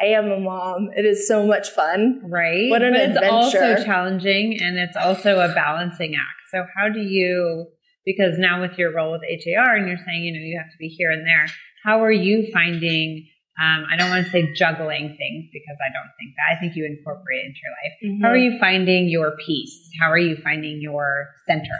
I 0.00 0.04
am 0.10 0.30
a 0.30 0.38
mom. 0.38 0.90
It 0.96 1.04
is 1.04 1.26
so 1.26 1.48
much 1.48 1.70
fun. 1.70 2.22
Right. 2.30 2.70
What 2.70 2.82
an 2.82 2.92
but 2.92 3.00
adventure. 3.00 3.26
It's 3.26 3.54
also 3.56 3.84
challenging 3.84 4.58
and 4.62 4.78
it's 4.78 4.96
also 4.96 5.40
a 5.40 5.52
balancing 5.52 6.14
act. 6.14 6.46
So 6.52 6.64
how 6.76 6.88
do 6.88 7.00
you 7.00 7.66
because 8.06 8.38
now 8.38 8.60
with 8.60 8.78
your 8.78 8.94
role 8.94 9.10
with 9.10 9.22
HAR 9.22 9.74
and 9.74 9.88
you're 9.88 9.98
saying, 9.98 10.22
you 10.22 10.32
know, 10.32 10.46
you 10.46 10.56
have 10.62 10.70
to 10.70 10.78
be 10.78 10.86
here 10.86 11.10
and 11.10 11.26
there, 11.26 11.48
how 11.84 12.04
are 12.04 12.12
you 12.12 12.46
finding 12.52 13.26
um, 13.60 13.86
I 13.90 13.96
don't 13.96 14.10
want 14.10 14.26
to 14.26 14.30
say 14.32 14.52
juggling 14.52 15.14
things 15.16 15.46
because 15.52 15.78
I 15.78 15.90
don't 15.94 16.10
think 16.18 16.34
that. 16.34 16.56
I 16.56 16.60
think 16.60 16.74
you 16.74 16.84
incorporate 16.86 17.38
it 17.38 17.46
into 17.46 17.60
your 17.62 17.74
life. 17.78 17.94
Mm-hmm. 18.02 18.22
How 18.24 18.30
are 18.30 18.36
you 18.36 18.58
finding 18.58 19.08
your 19.08 19.36
peace? 19.46 19.90
How 20.00 20.10
are 20.10 20.18
you 20.18 20.36
finding 20.42 20.80
your 20.80 21.28
center? 21.46 21.78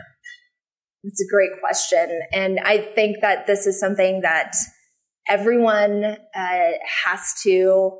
it's 1.04 1.20
a 1.20 1.30
great 1.30 1.50
question. 1.60 2.20
And 2.32 2.58
I 2.64 2.78
think 2.78 3.18
that 3.20 3.46
this 3.46 3.66
is 3.66 3.78
something 3.78 4.22
that 4.22 4.54
everyone 5.28 6.04
uh, 6.04 6.70
has 7.04 7.34
to 7.42 7.98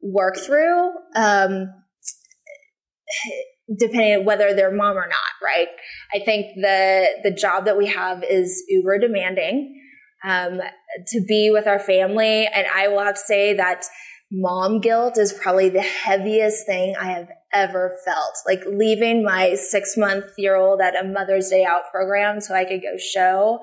work 0.00 0.36
through, 0.36 0.90
um, 1.16 1.66
depending 3.76 4.20
on 4.20 4.24
whether 4.24 4.54
they're 4.54 4.70
mom 4.70 4.96
or 4.96 5.08
not, 5.08 5.44
right? 5.44 5.68
I 6.14 6.20
think 6.24 6.54
the, 6.54 7.06
the 7.24 7.32
job 7.32 7.64
that 7.64 7.76
we 7.76 7.88
have 7.88 8.22
is 8.22 8.62
uber 8.68 8.98
demanding. 8.98 9.76
Um, 10.22 10.60
to 11.08 11.24
be 11.26 11.50
with 11.50 11.66
our 11.66 11.78
family. 11.78 12.46
And 12.46 12.66
I 12.74 12.88
will 12.88 13.00
have 13.00 13.14
to 13.14 13.20
say 13.20 13.54
that 13.54 13.84
mom 14.30 14.80
guilt 14.80 15.18
is 15.18 15.32
probably 15.32 15.68
the 15.68 15.80
heaviest 15.80 16.66
thing 16.66 16.94
I 17.00 17.10
have 17.12 17.28
ever 17.52 17.96
felt. 18.04 18.36
Like 18.46 18.62
leaving 18.66 19.24
my 19.24 19.54
six 19.54 19.96
month 19.96 20.26
year 20.38 20.56
old 20.56 20.80
at 20.80 20.96
a 20.96 21.06
Mother's 21.06 21.48
Day 21.48 21.64
Out 21.64 21.90
program 21.90 22.40
so 22.40 22.54
I 22.54 22.64
could 22.64 22.82
go 22.82 22.96
show. 22.96 23.60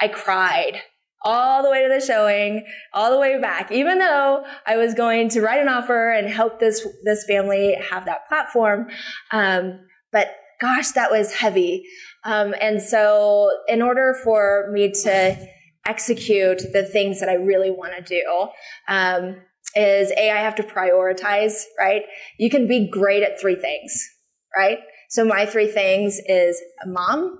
I 0.00 0.08
cried 0.08 0.82
all 1.22 1.62
the 1.62 1.70
way 1.70 1.82
to 1.82 1.88
the 1.88 2.04
showing, 2.04 2.64
all 2.92 3.10
the 3.10 3.18
way 3.18 3.40
back, 3.40 3.72
even 3.72 3.98
though 3.98 4.44
I 4.64 4.76
was 4.76 4.94
going 4.94 5.28
to 5.30 5.40
write 5.40 5.60
an 5.60 5.68
offer 5.68 6.10
and 6.10 6.28
help 6.28 6.60
this, 6.60 6.86
this 7.04 7.24
family 7.26 7.76
have 7.90 8.04
that 8.04 8.28
platform. 8.28 8.86
Um, 9.32 9.80
but 10.12 10.28
gosh, 10.60 10.92
that 10.92 11.10
was 11.10 11.34
heavy. 11.34 11.84
Um, 12.22 12.54
and 12.60 12.80
so 12.80 13.50
in 13.66 13.82
order 13.82 14.14
for 14.22 14.70
me 14.72 14.92
to 15.02 15.48
execute 15.86 16.62
the 16.72 16.84
things 16.84 17.20
that 17.20 17.28
I 17.28 17.34
really 17.34 17.70
want 17.70 17.94
to 17.96 18.02
do, 18.02 18.48
um, 18.88 19.36
is 19.74 20.10
A, 20.12 20.30
I 20.30 20.38
have 20.38 20.54
to 20.56 20.62
prioritize, 20.62 21.62
right? 21.78 22.02
You 22.38 22.50
can 22.50 22.66
be 22.66 22.88
great 22.88 23.22
at 23.22 23.40
three 23.40 23.56
things, 23.56 24.08
right? 24.56 24.78
So 25.10 25.24
my 25.24 25.46
three 25.46 25.66
things 25.66 26.18
is 26.26 26.60
mom, 26.86 27.38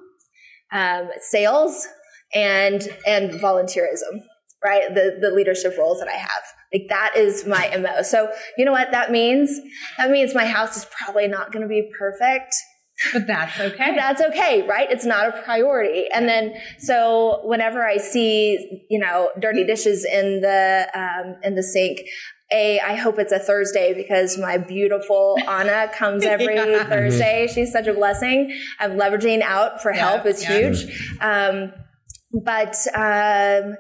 um, 0.73 1.09
sales, 1.21 1.87
and 2.35 2.89
and 3.07 3.31
volunteerism, 3.41 4.23
right? 4.65 4.95
The 4.95 5.19
the 5.21 5.31
leadership 5.31 5.77
roles 5.79 6.01
that 6.01 6.09
I 6.09 6.17
have. 6.17 6.43
Like 6.73 6.87
that 6.89 7.17
is 7.17 7.47
my 7.47 7.75
MO. 7.79 8.03
So 8.03 8.31
you 8.59 8.65
know 8.65 8.73
what 8.73 8.93
that 8.93 9.11
means? 9.11 9.61
That 9.99 10.11
means 10.11 10.35
my 10.35 10.47
house 10.47 10.77
is 10.77 10.87
probably 10.87 11.29
not 11.29 11.53
going 11.53 11.63
to 11.63 11.69
be 11.69 11.91
perfect. 11.99 12.55
But 13.13 13.27
that's 13.27 13.61
okay. 13.61 13.91
But 13.91 13.97
that's 13.97 14.23
okay, 14.23 14.67
right? 14.67 14.91
It's 14.91 15.05
not 15.05 15.29
a 15.29 15.43
priority. 15.43 16.07
And 16.13 16.29
then, 16.29 16.55
so 16.79 17.41
whenever 17.45 17.87
I 17.87 17.99
see, 17.99 18.87
you 18.89 18.99
know, 18.99 19.31
dirty 19.39 19.65
dishes 19.65 20.05
in 20.05 20.41
the 20.41 20.89
um, 20.95 21.37
in 21.43 21.55
the 21.57 21.63
sink, 21.63 22.01
a 22.51 22.81
I 22.81 22.95
hope 22.95 23.19
it's 23.19 23.33
a 23.33 23.39
Thursday 23.39 23.93
because 23.93 24.39
my 24.39 24.57
beautiful 24.57 25.37
Anna 25.47 25.91
comes 25.93 26.25
every 26.27 26.55
yeah. 26.55 26.85
Thursday. 26.85 27.49
She's 27.53 27.73
such 27.73 27.87
a 27.87 27.93
blessing. 27.93 28.57
I'm 28.81 28.93
leveraging 28.93 29.43
out 29.43 29.83
for 29.83 29.93
help 29.93 30.25
yeah, 30.25 30.31
is 30.31 30.43
yeah. 30.43 30.59
huge. 30.59 31.19
Um, 31.21 31.73
but 32.33 32.77
um, 32.95 33.77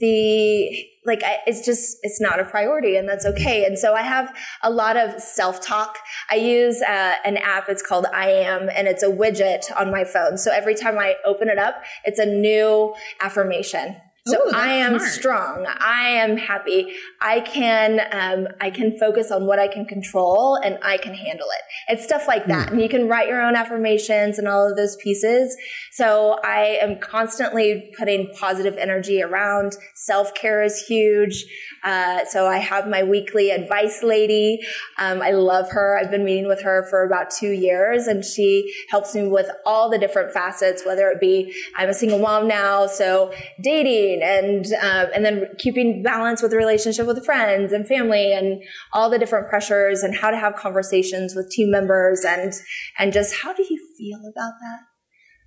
the 0.00 0.86
like 1.04 1.22
I, 1.24 1.38
it's 1.46 1.64
just 1.64 1.98
it's 2.02 2.20
not 2.20 2.38
a 2.38 2.44
priority 2.44 2.96
and 2.96 3.08
that's 3.08 3.26
okay. 3.26 3.64
And 3.64 3.78
so 3.78 3.94
i 3.94 4.02
have 4.02 4.34
a 4.62 4.70
lot 4.70 4.96
of 4.96 5.20
self-talk. 5.20 5.98
I 6.30 6.36
use 6.36 6.80
uh, 6.82 7.14
an 7.24 7.36
app 7.38 7.68
it's 7.68 7.82
called 7.82 8.06
i 8.12 8.30
am 8.30 8.68
and 8.74 8.86
it's 8.88 9.02
a 9.02 9.08
widget 9.08 9.64
on 9.76 9.90
my 9.90 10.04
phone. 10.04 10.38
So 10.38 10.52
every 10.52 10.74
time 10.74 10.98
i 10.98 11.16
open 11.24 11.48
it 11.48 11.58
up 11.58 11.82
it's 12.04 12.18
a 12.18 12.26
new 12.26 12.94
affirmation 13.20 13.96
so 14.24 14.38
Ooh, 14.38 14.52
I 14.54 14.74
am 14.74 14.98
smart. 14.98 15.12
strong. 15.12 15.66
I 15.66 16.10
am 16.10 16.36
happy. 16.36 16.94
I 17.20 17.40
can, 17.40 18.00
um, 18.12 18.46
I 18.60 18.70
can 18.70 18.96
focus 18.96 19.32
on 19.32 19.46
what 19.46 19.58
I 19.58 19.66
can 19.66 19.84
control 19.84 20.54
and 20.54 20.78
I 20.80 20.96
can 20.96 21.12
handle 21.12 21.48
it. 21.48 21.92
It's 21.92 22.04
stuff 22.04 22.28
like 22.28 22.46
that. 22.46 22.68
Mm. 22.68 22.72
And 22.72 22.80
you 22.82 22.88
can 22.88 23.08
write 23.08 23.26
your 23.26 23.42
own 23.42 23.56
affirmations 23.56 24.38
and 24.38 24.46
all 24.46 24.70
of 24.70 24.76
those 24.76 24.94
pieces. 24.96 25.56
So 25.90 26.38
I 26.44 26.78
am 26.80 27.00
constantly 27.00 27.90
putting 27.98 28.32
positive 28.38 28.76
energy 28.76 29.20
around. 29.20 29.76
Self 29.96 30.34
care 30.34 30.62
is 30.62 30.86
huge. 30.86 31.44
Uh, 31.82 32.24
so 32.24 32.46
I 32.46 32.58
have 32.58 32.86
my 32.86 33.02
weekly 33.02 33.50
advice 33.50 34.04
lady. 34.04 34.60
Um, 34.98 35.20
I 35.20 35.32
love 35.32 35.70
her. 35.70 35.98
I've 35.98 36.12
been 36.12 36.24
meeting 36.24 36.46
with 36.46 36.62
her 36.62 36.86
for 36.88 37.04
about 37.04 37.32
two 37.32 37.50
years 37.50 38.06
and 38.06 38.24
she 38.24 38.72
helps 38.88 39.16
me 39.16 39.26
with 39.26 39.50
all 39.66 39.90
the 39.90 39.98
different 39.98 40.30
facets, 40.32 40.86
whether 40.86 41.08
it 41.08 41.20
be 41.20 41.52
I'm 41.76 41.88
a 41.88 41.94
single 41.94 42.20
mom 42.20 42.46
now. 42.46 42.86
So 42.86 43.34
dating 43.60 44.11
and 44.20 44.66
uh, 44.82 45.06
and 45.14 45.24
then 45.24 45.46
keeping 45.58 46.02
balance 46.02 46.42
with 46.42 46.50
the 46.50 46.56
relationship 46.56 47.06
with 47.06 47.24
friends 47.24 47.72
and 47.72 47.86
family 47.86 48.32
and 48.32 48.62
all 48.92 49.08
the 49.08 49.18
different 49.18 49.48
pressures 49.48 50.02
and 50.02 50.16
how 50.16 50.30
to 50.30 50.36
have 50.36 50.56
conversations 50.56 51.34
with 51.34 51.50
team 51.50 51.70
members 51.70 52.24
and 52.26 52.52
and 52.98 53.12
just 53.12 53.42
how 53.42 53.52
do 53.52 53.62
you 53.62 53.78
feel 53.96 54.18
about 54.18 54.52
that? 54.60 54.80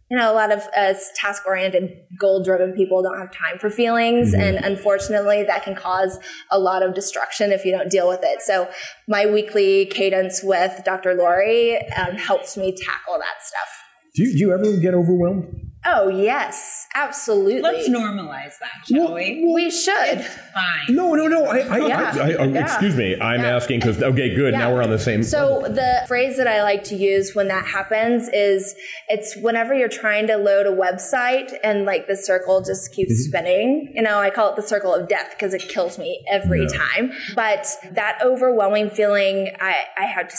You 0.09 0.17
know 0.17 0.31
a 0.31 0.35
lot 0.35 0.51
of 0.51 0.63
uh, 0.77 0.93
task 1.15 1.43
oriented 1.45 1.89
goal 2.19 2.43
driven 2.43 2.73
people 2.73 3.03
don't 3.03 3.19
have 3.19 3.31
time 3.31 3.59
for 3.59 3.69
feelings 3.69 4.31
mm-hmm. 4.31 4.41
and 4.41 4.65
unfortunately 4.65 5.43
that 5.43 5.63
can 5.63 5.75
cause 5.75 6.17
a 6.51 6.59
lot 6.59 6.81
of 6.81 6.93
destruction 6.93 7.51
if 7.51 7.65
you 7.65 7.71
don't 7.71 7.89
deal 7.89 8.07
with 8.07 8.21
it. 8.23 8.41
So 8.41 8.69
my 9.07 9.25
weekly 9.25 9.87
cadence 9.87 10.41
with 10.43 10.81
dr 10.85 11.13
lori 11.15 11.77
um, 11.93 12.15
helps 12.15 12.55
me 12.55 12.75
tackle 12.75 13.17
that 13.17 13.43
stuff. 13.43 13.69
Do 14.15 14.23
you, 14.23 14.31
do 14.31 14.37
you 14.37 14.53
ever 14.53 14.77
get 14.77 14.93
overwhelmed 14.93 15.64
Oh 15.87 16.07
yes, 16.07 16.87
absolutely. 16.95 17.61
Let's 17.61 17.87
normalize 17.89 18.57
that, 18.59 18.87
shall 18.87 19.05
well, 19.05 19.13
we? 19.13 19.51
We 19.53 19.69
should. 19.69 20.17
It's 20.17 20.35
fine. 20.51 20.95
No, 20.95 21.13
no, 21.13 21.27
no. 21.27 21.45
I, 21.45 21.59
I, 21.59 21.87
yeah. 21.87 22.13
I, 22.15 22.43
I 22.43 22.45
yeah. 22.47 22.63
excuse 22.63 22.95
me. 22.95 23.19
I'm 23.21 23.41
yeah. 23.41 23.55
asking 23.55 23.81
because 23.81 24.01
okay, 24.01 24.33
good. 24.33 24.53
Now 24.53 24.73
we're 24.73 24.81
on 24.81 24.89
the 24.89 24.97
same. 24.97 25.21
So 25.21 25.59
level. 25.59 25.75
the 25.75 26.05
phrase 26.07 26.37
that 26.37 26.47
I 26.47 26.63
like 26.63 26.83
to 26.85 26.95
use 26.95 27.35
when 27.35 27.49
that 27.49 27.65
happens 27.65 28.29
is 28.33 28.73
it's 29.09 29.37
whenever 29.37 29.75
you're 29.75 29.87
trying 29.87 30.25
to 30.27 30.37
load 30.37 30.65
a 30.65 30.75
website 30.75 31.53
and 31.63 31.85
like 31.85 32.07
the 32.07 32.17
circle 32.17 32.63
just 32.63 32.91
keeps 32.91 33.11
mm-hmm. 33.11 33.29
spinning. 33.29 33.91
You 33.93 34.01
know, 34.01 34.17
I 34.17 34.31
call 34.31 34.49
it 34.49 34.55
the 34.55 34.67
circle 34.67 34.91
of 34.91 35.07
death 35.07 35.35
because 35.37 35.53
it 35.53 35.69
kills 35.69 35.99
me 35.99 36.25
every 36.31 36.65
time. 36.67 37.11
But 37.35 37.67
that 37.91 38.17
overwhelming 38.23 38.89
feeling, 38.89 39.55
I 39.59 39.85
I 39.99 40.05
had 40.05 40.31
to 40.31 40.37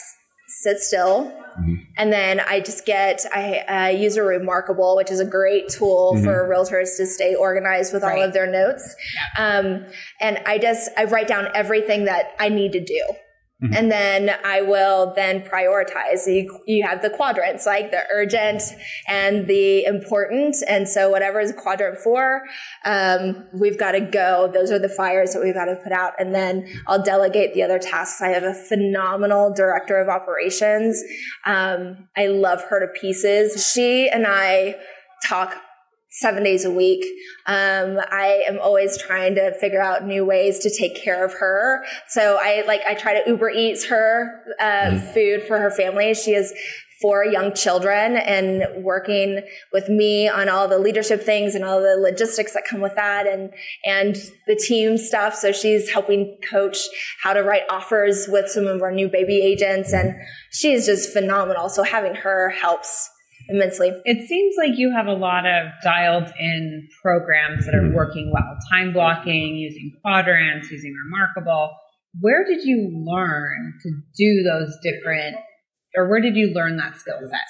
sit 0.49 0.79
still 0.79 1.33
Mm-hmm. 1.60 1.75
And 1.96 2.12
then 2.12 2.40
I 2.40 2.60
just 2.60 2.84
get, 2.84 3.25
I 3.32 3.58
uh, 3.58 3.88
use 3.88 4.16
a 4.16 4.22
Remarkable, 4.22 4.96
which 4.96 5.10
is 5.10 5.20
a 5.20 5.25
great 5.25 5.68
tool 5.68 6.14
mm-hmm. 6.14 6.25
for 6.25 6.48
realtors 6.48 6.96
to 6.96 7.06
stay 7.06 7.34
organized 7.34 7.92
with 7.92 8.02
right. 8.02 8.18
all 8.18 8.25
of 8.25 8.32
their 8.32 8.50
notes. 8.50 8.94
Um, 9.38 9.86
and 10.20 10.40
I 10.46 10.58
just, 10.58 10.90
I 10.96 11.04
write 11.04 11.28
down 11.28 11.48
everything 11.54 12.04
that 12.04 12.34
I 12.38 12.48
need 12.48 12.72
to 12.72 12.84
do. 12.84 13.02
Mm-hmm. 13.62 13.75
And 13.75 13.90
then 13.90 14.30
I 14.44 14.60
will 14.60 15.14
then 15.14 15.40
prioritize. 15.40 16.26
You, 16.26 16.60
you 16.66 16.86
have 16.86 17.00
the 17.00 17.08
quadrants, 17.08 17.64
like 17.64 17.90
the 17.90 18.02
urgent 18.12 18.62
and 19.08 19.46
the 19.46 19.84
important. 19.84 20.56
And 20.68 20.86
so 20.86 21.08
whatever 21.08 21.40
is 21.40 21.54
quadrant 21.56 21.96
four, 21.98 22.42
um, 22.84 23.46
we've 23.58 23.78
got 23.78 23.92
to 23.92 24.00
go. 24.00 24.50
Those 24.52 24.70
are 24.70 24.78
the 24.78 24.90
fires 24.90 25.32
that 25.32 25.40
we've 25.42 25.54
got 25.54 25.66
to 25.66 25.76
put 25.76 25.92
out. 25.92 26.12
And 26.18 26.34
then 26.34 26.68
I'll 26.86 27.02
delegate 27.02 27.54
the 27.54 27.62
other 27.62 27.78
tasks. 27.78 28.20
I 28.20 28.28
have 28.28 28.42
a 28.42 28.52
phenomenal 28.52 29.54
director 29.54 29.98
of 30.02 30.10
operations. 30.10 31.02
Um, 31.46 32.08
I 32.14 32.26
love 32.26 32.62
her 32.68 32.80
to 32.80 33.00
pieces. 33.00 33.70
She 33.72 34.06
and 34.10 34.26
I 34.26 34.76
talk 35.26 35.56
seven 36.16 36.42
days 36.42 36.64
a 36.64 36.70
week. 36.70 37.04
Um, 37.46 37.99
I 38.11 38.44
am 38.49 38.58
always 38.58 38.96
trying 38.99 39.35
to 39.35 39.52
figure 39.61 39.82
out 39.82 40.04
new 40.04 40.25
ways 40.25 40.58
to 40.61 40.70
take 40.70 40.96
care 40.96 41.25
of 41.25 41.35
her. 41.35 41.85
So 42.08 42.38
I 42.40 42.64
like 42.66 42.80
I 42.87 42.94
try 42.94 43.20
to 43.20 43.30
Uber 43.30 43.50
Eats 43.50 43.87
her 43.87 44.42
uh, 44.58 44.64
mm. 44.64 45.14
food 45.14 45.42
for 45.42 45.58
her 45.58 45.70
family. 45.70 46.14
She 46.14 46.32
has 46.32 46.54
four 47.02 47.25
young 47.25 47.52
children 47.54 48.16
and 48.16 48.82
working 48.82 49.42
with 49.70 49.88
me 49.90 50.26
on 50.28 50.49
all 50.49 50.66
the 50.66 50.78
leadership 50.78 51.23
things 51.23 51.54
and 51.54 51.62
all 51.62 51.80
the 51.80 51.96
logistics 51.96 52.54
that 52.54 52.64
come 52.68 52.80
with 52.80 52.94
that 52.94 53.26
and 53.26 53.50
and 53.85 54.16
the 54.46 54.56
team 54.56 54.96
stuff 54.96 55.35
so 55.35 55.52
she's 55.52 55.90
helping 55.90 56.38
coach 56.50 56.78
how 57.23 57.35
to 57.35 57.42
write 57.42 57.64
offers 57.68 58.26
with 58.28 58.49
some 58.49 58.66
of 58.66 58.80
our 58.80 58.92
new 58.92 59.08
baby 59.11 59.42
agents 59.42 59.92
and 59.92 60.14
she's 60.50 60.87
just 60.87 61.12
phenomenal 61.12 61.68
so 61.68 61.82
having 61.82 62.14
her 62.14 62.49
helps 62.49 63.11
immensely. 63.49 63.93
It 64.05 64.29
seems 64.29 64.55
like 64.59 64.79
you 64.79 64.93
have 64.93 65.07
a 65.07 65.12
lot 65.12 65.47
of 65.47 65.69
dialed 65.83 66.33
in 66.38 66.88
programs 67.03 67.67
that 67.67 67.75
are 67.75 67.83
mm-hmm. 67.83 67.95
working 67.95 68.33
well 68.33 68.57
time 68.71 68.93
blocking, 68.93 69.57
using 69.57 69.93
quadrants, 70.03 70.71
using 70.71 70.95
Remarkable. 71.05 71.76
Where 72.21 72.45
did 72.45 72.65
you 72.65 72.91
learn 72.93 73.75
to 73.83 73.91
do 74.17 74.43
those 74.43 74.76
different, 74.83 75.37
or 75.95 76.09
where 76.09 76.21
did 76.21 76.37
you 76.37 76.53
learn 76.55 76.76
that 76.79 76.99
skill 76.99 77.21
set? 77.21 77.41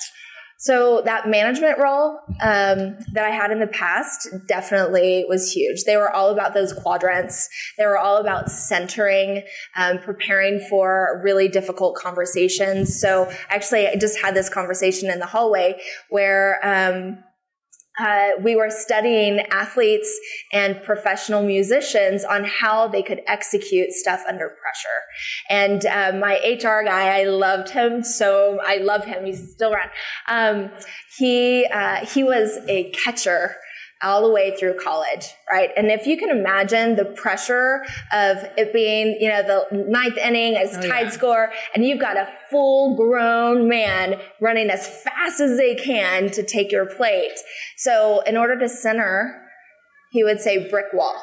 So 0.67 1.01
that 1.05 1.29
management 1.29 1.79
role 1.79 2.19
um, 2.43 2.99
that 3.13 3.25
I 3.25 3.31
had 3.31 3.53
in 3.53 3.61
the 3.61 3.69
past 3.69 4.29
definitely 4.49 5.25
was 5.29 5.53
huge. 5.53 5.85
They 5.85 5.97
were 5.97 6.11
all 6.11 6.31
about 6.31 6.55
those 6.55 6.73
quadrants. 6.73 7.49
They 7.79 7.87
were 7.87 7.97
all 7.97 8.17
about 8.17 8.51
centering, 8.51 9.45
um, 9.77 9.99
preparing 9.99 10.59
for 10.69 11.21
really 11.23 11.47
difficult 11.47 11.95
conversations. 11.95 13.01
So 13.01 13.31
actually, 13.49 13.87
I 13.87 13.95
just 13.95 14.19
had 14.19 14.35
this 14.35 14.49
conversation 14.49 15.09
in 15.09 15.21
the 15.21 15.27
hallway 15.27 15.81
where 16.09 16.59
um, 16.65 17.23
uh, 17.99 18.31
we 18.41 18.57
were 18.57 18.71
studying 18.71 19.41
athletes 19.51 20.19
and 20.53 20.83
professional 20.83 21.43
musicians 21.43 22.25
on 22.25 22.45
how 22.45 22.89
they 22.89 23.03
could 23.03 23.21
execute 23.27 23.93
stuff 23.93 24.23
under 24.29 24.49
pressure. 24.49 25.03
And 25.49 25.87
uh, 25.87 26.19
my 26.19 26.35
HR 26.45 26.85
guy, 26.85 27.21
I 27.21 27.25
loved 27.25 27.71
him 27.71 28.03
so 28.03 28.59
I 28.65 28.79
love 28.79 29.05
him. 29.05 29.25
He's 29.25 29.53
still 29.53 29.73
around. 29.73 29.91
Um, 30.29 30.71
he 31.19 31.67
uh, 31.67 32.05
he 32.07 32.23
was 32.23 32.59
a 32.69 32.91
catcher 32.91 33.57
all 34.03 34.23
the 34.23 34.31
way 34.31 34.55
through 34.57 34.75
college, 34.79 35.27
right? 35.51 35.71
And 35.77 35.91
if 35.91 36.07
you 36.07 36.17
can 36.19 36.31
imagine 36.31 36.97
the 36.97 37.05
pressure 37.05 37.83
of 38.13 38.39
it 38.57 38.73
being, 38.73 39.17
you 39.21 39.29
know, 39.29 39.43
the 39.43 39.85
ninth 39.89 40.19
inning 40.19 40.57
as 40.57 40.77
oh, 40.77 40.83
tied 40.83 41.07
yeah. 41.07 41.11
score, 41.11 41.53
and 41.75 41.85
you've 41.85 42.01
got 42.01 42.17
a 42.17 42.29
full 42.51 42.95
grown 42.97 43.69
man 43.69 44.21
running 44.41 44.69
as 44.69 44.87
fast 45.03 45.41
as 45.41 45.57
they 45.57 45.75
can 45.75 46.31
to 46.33 46.43
take 46.43 46.71
your 46.71 46.87
plate. 46.87 47.39
So 47.77 48.21
in 48.27 48.37
order 48.37 48.59
to 48.59 48.69
center, 48.69 49.43
he 50.13 50.23
would 50.23 50.41
say 50.41 50.69
brick 50.69 50.87
wall. 50.93 51.23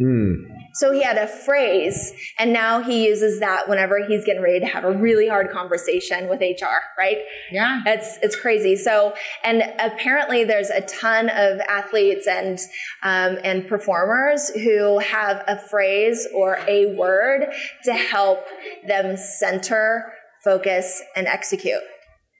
Mm. 0.00 0.51
So 0.74 0.92
he 0.92 1.02
had 1.02 1.18
a 1.18 1.26
phrase, 1.26 2.12
and 2.38 2.52
now 2.52 2.82
he 2.82 3.06
uses 3.06 3.40
that 3.40 3.68
whenever 3.68 4.04
he's 4.06 4.24
getting 4.24 4.42
ready 4.42 4.60
to 4.60 4.66
have 4.66 4.84
a 4.84 4.92
really 4.92 5.28
hard 5.28 5.50
conversation 5.50 6.28
with 6.28 6.40
HR, 6.40 6.80
right? 6.98 7.18
Yeah. 7.50 7.82
It's, 7.86 8.18
it's 8.22 8.36
crazy. 8.36 8.76
So, 8.76 9.14
and 9.44 9.62
apparently 9.78 10.44
there's 10.44 10.70
a 10.70 10.80
ton 10.80 11.28
of 11.28 11.60
athletes 11.68 12.26
and, 12.26 12.58
um, 13.02 13.38
and 13.44 13.68
performers 13.68 14.50
who 14.50 14.98
have 15.00 15.44
a 15.46 15.58
phrase 15.58 16.26
or 16.34 16.58
a 16.66 16.94
word 16.96 17.52
to 17.84 17.92
help 17.92 18.44
them 18.86 19.16
center, 19.16 20.12
focus, 20.42 21.02
and 21.14 21.26
execute. 21.26 21.82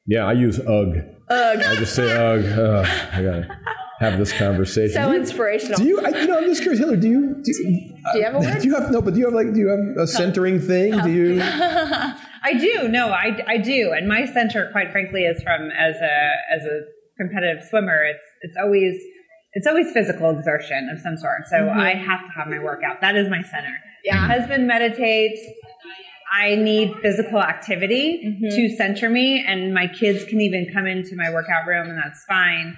Yeah, 0.07 0.25
I 0.27 0.33
use 0.33 0.59
UG. 0.59 0.97
UG. 1.31 1.63
I 1.63 1.77
just 1.77 1.95
say 1.95 2.11
UG. 2.11 2.59
Uh, 2.59 2.85
I 3.13 3.23
got 3.23 3.35
it 3.39 3.51
have 4.03 4.19
this 4.19 4.33
conversation. 4.33 4.95
So 4.95 5.13
you, 5.13 5.17
inspirational. 5.21 5.79
Do 5.79 5.85
you? 5.85 6.01
I, 6.01 6.09
you 6.09 6.27
know, 6.27 6.39
I'm 6.39 6.45
just 6.45 6.63
curious, 6.63 6.81
Hillary. 6.81 6.99
Do 6.99 7.09
you? 7.09 7.43
Do, 7.43 7.53
you, 7.53 7.95
do 8.13 8.19
you 8.19 8.25
have 8.25 8.35
a 8.35 8.39
word? 8.41 8.61
Do 8.61 8.69
you 8.69 8.75
have 8.75 8.91
no? 8.91 9.01
But 9.01 9.15
do 9.15 9.21
you 9.21 9.27
have 9.27 9.35
like? 9.35 9.53
Do 9.55 9.61
you 9.61 9.69
have 9.69 10.05
a 10.05 10.07
centering 10.07 10.61
thing? 10.61 10.99
Do 11.03 11.11
you? 11.11 11.41
I 12.45 12.55
do. 12.55 12.89
No, 12.89 13.11
I, 13.11 13.39
I 13.47 13.59
do. 13.59 13.93
And 13.93 14.09
my 14.09 14.27
center, 14.27 14.69
quite 14.73 14.91
frankly, 14.91 15.23
is 15.23 15.43
from 15.43 15.71
as 15.71 15.97
a 15.97 16.31
as 16.53 16.63
a 16.65 16.81
competitive 17.17 17.65
swimmer. 17.69 18.05
It's 18.05 18.27
it's 18.43 18.57
always 18.61 19.01
it's 19.53 19.67
always 19.67 19.93
physical 19.93 20.31
exertion 20.31 20.89
of 20.93 21.01
some 21.01 21.17
sort. 21.17 21.47
So 21.49 21.57
mm-hmm. 21.57 21.79
I 21.79 21.95
have 21.95 22.21
to 22.21 22.33
have 22.37 22.49
my 22.49 22.59
workout. 22.59 23.01
That 23.01 23.17
is 23.17 23.29
my 23.29 23.43
center. 23.43 23.75
Yeah. 24.05 24.17
My 24.17 24.39
husband 24.39 24.67
meditates. 24.67 25.41
I 26.35 26.55
need 26.55 26.95
physical 27.03 27.43
activity 27.43 28.23
mm-hmm. 28.25 28.57
to 28.57 28.75
center 28.75 29.11
me, 29.11 29.45
and 29.47 29.75
my 29.75 29.87
kids 29.87 30.25
can 30.25 30.41
even 30.41 30.67
come 30.73 30.87
into 30.87 31.15
my 31.15 31.31
workout 31.31 31.67
room, 31.67 31.91
and 31.91 31.99
that's 31.99 32.25
fine. 32.25 32.75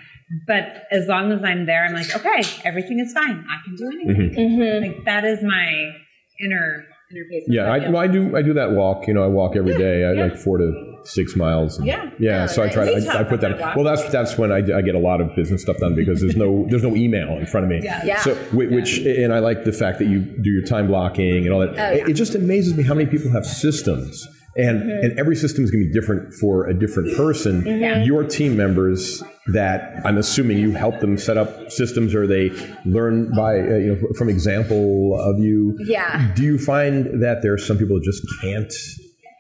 But 0.47 0.85
as 0.91 1.07
long 1.07 1.33
as 1.33 1.45
I'm 1.45 1.67
there, 1.67 1.85
I'm 1.85 1.95
like, 1.95 2.15
okay, 2.15 2.43
everything 2.65 2.99
is 2.99 3.13
fine. 3.13 3.45
I 3.49 3.65
can 3.65 3.77
do 3.77 3.87
anything. 3.87 4.31
Mm-hmm. 4.31 4.41
mm-hmm. 4.41 4.85
Like 4.87 5.05
that 5.05 5.25
is 5.25 5.43
my 5.43 5.93
inner 6.41 6.87
inner 7.11 7.25
pace. 7.31 7.45
Yeah, 7.47 7.65
I, 7.71 7.91
well, 7.91 7.99
I, 7.99 8.07
do. 8.07 8.37
I 8.37 8.43
do 8.43 8.55
that 8.55 8.73
walk. 8.73 9.07
You 9.07 9.15
know, 9.15 9.23
I 9.23 9.27
walk 9.27 9.57
every 9.57 9.73
yeah, 9.73 9.79
day. 9.79 10.05
I 10.05 10.13
yeah. 10.13 10.23
like 10.25 10.37
four 10.37 10.59
to 10.59 10.95
six 11.05 11.37
miles. 11.37 11.79
And, 11.79 11.87
yeah, 11.87 12.11
yeah. 12.19 12.47
So 12.47 12.63
I 12.63 12.69
try. 12.69 12.87
To, 12.87 13.11
I, 13.11 13.21
I, 13.21 13.25
put 13.25 13.41
that. 13.43 13.77
Well, 13.77 13.85
that's 13.85 14.11
that's 14.11 14.39
when 14.39 14.51
I, 14.51 14.57
I, 14.57 14.83
get 14.83 14.95
a 14.95 14.99
lot 14.99 15.21
of 15.21 15.35
business 15.37 15.63
stuff 15.63 15.77
done 15.79 15.95
because 15.95 16.21
there's 16.21 16.37
no 16.37 16.67
there's 16.69 16.83
no 16.83 16.97
email 16.97 17.37
in 17.39 17.47
front 17.47 17.65
of 17.65 17.71
me. 17.71 17.81
Yeah. 17.83 18.05
yeah. 18.05 18.23
So 18.23 18.35
which 18.53 18.99
and 18.99 19.33
I 19.33 19.41
like 19.41 19.65
the 19.65 19.73
fact 19.73 19.99
that 19.99 20.07
you 20.07 20.21
do 20.21 20.51
your 20.51 20.65
time 20.65 20.87
blocking 20.87 21.45
and 21.45 21.53
all 21.53 21.61
that. 21.61 21.79
Oh, 21.79 21.97
it, 21.97 22.11
it 22.11 22.15
just 22.15 22.35
amazes 22.35 22.75
me 22.75 22.83
how 22.83 22.95
many 22.95 23.11
people 23.11 23.31
have 23.31 23.47
systems 23.47 24.27
and 24.57 24.83
mm-hmm. 24.83 25.05
and 25.05 25.19
every 25.19 25.37
system 25.37 25.65
is 25.65 25.71
going 25.71 25.83
to 25.83 25.89
be 25.89 25.93
different 25.93 26.33
for 26.35 26.67
a 26.67 26.79
different 26.79 27.17
person. 27.17 27.63
Mm-hmm. 27.63 28.05
Your 28.05 28.25
team 28.25 28.57
members 28.57 29.23
that 29.49 30.01
I'm 30.05 30.19
assuming 30.19 30.59
you 30.59 30.73
help 30.73 31.01
them 31.01 31.19
set 31.19 31.37
up 31.37 31.71
systems, 31.71 32.15
or 32.15 32.27
they 32.27 32.51
learn 32.85 33.33
by 33.35 33.59
uh, 33.59 33.77
you 33.77 33.95
know 33.95 34.15
from 34.17 34.29
example 34.29 35.19
of 35.21 35.39
you. 35.39 35.77
Yeah. 35.81 36.33
Do 36.35 36.43
you 36.43 36.59
find 36.59 37.23
that 37.23 37.43
there 37.43 37.53
are 37.53 37.59
some 37.59 37.79
people 37.79 37.97
that 37.97 38.05
just 38.05 38.23
can't 38.41 38.73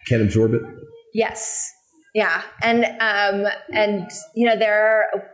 can't 0.08 0.22
absorb 0.22 0.54
it? 0.54 0.62
Yes. 1.12 1.70
Yeah, 2.14 2.42
and 2.62 2.84
um, 2.84 3.50
and 3.72 4.08
you 4.36 4.46
know 4.46 4.56
there 4.56 5.08
are 5.12 5.33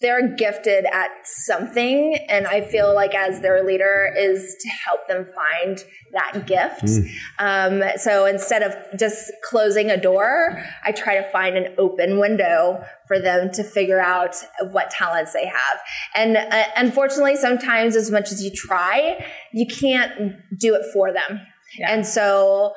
they're 0.00 0.28
gifted 0.36 0.84
at 0.92 1.10
something 1.24 2.16
and 2.28 2.46
i 2.46 2.60
feel 2.60 2.94
like 2.94 3.14
as 3.14 3.40
their 3.40 3.64
leader 3.64 4.12
is 4.16 4.56
to 4.60 4.68
help 4.68 5.06
them 5.08 5.26
find 5.34 5.84
that 6.12 6.46
gift 6.46 6.84
mm. 6.84 7.08
um, 7.38 7.82
so 7.96 8.24
instead 8.24 8.62
of 8.62 8.74
just 8.98 9.30
closing 9.48 9.90
a 9.90 10.00
door 10.00 10.62
i 10.84 10.92
try 10.92 11.16
to 11.16 11.30
find 11.30 11.56
an 11.56 11.74
open 11.78 12.18
window 12.18 12.82
for 13.06 13.18
them 13.18 13.50
to 13.50 13.64
figure 13.64 14.00
out 14.00 14.36
what 14.70 14.90
talents 14.90 15.32
they 15.32 15.46
have 15.46 15.80
and 16.14 16.36
uh, 16.36 16.64
unfortunately 16.76 17.36
sometimes 17.36 17.96
as 17.96 18.10
much 18.10 18.30
as 18.30 18.42
you 18.42 18.50
try 18.50 19.24
you 19.52 19.66
can't 19.66 20.12
do 20.58 20.74
it 20.74 20.84
for 20.92 21.12
them 21.12 21.40
yeah. 21.78 21.92
and 21.92 22.06
so 22.06 22.72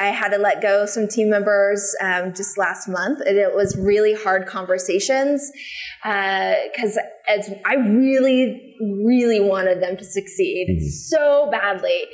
I 0.00 0.06
had 0.06 0.30
to 0.30 0.38
let 0.38 0.60
go 0.60 0.82
of 0.82 0.88
some 0.88 1.08
team 1.08 1.30
members 1.30 1.94
um, 2.00 2.34
just 2.34 2.58
last 2.58 2.88
month, 2.88 3.20
and 3.20 3.36
it 3.36 3.54
was 3.54 3.76
really 3.76 4.14
hard 4.14 4.46
conversations 4.46 5.50
because 6.02 6.98
uh, 7.28 7.54
I 7.64 7.74
really, 7.76 8.76
really 8.80 9.40
wanted 9.40 9.82
them 9.82 9.96
to 9.96 10.04
succeed 10.04 10.68
mm-hmm. 10.68 10.86
so 10.86 11.48
badly, 11.50 12.04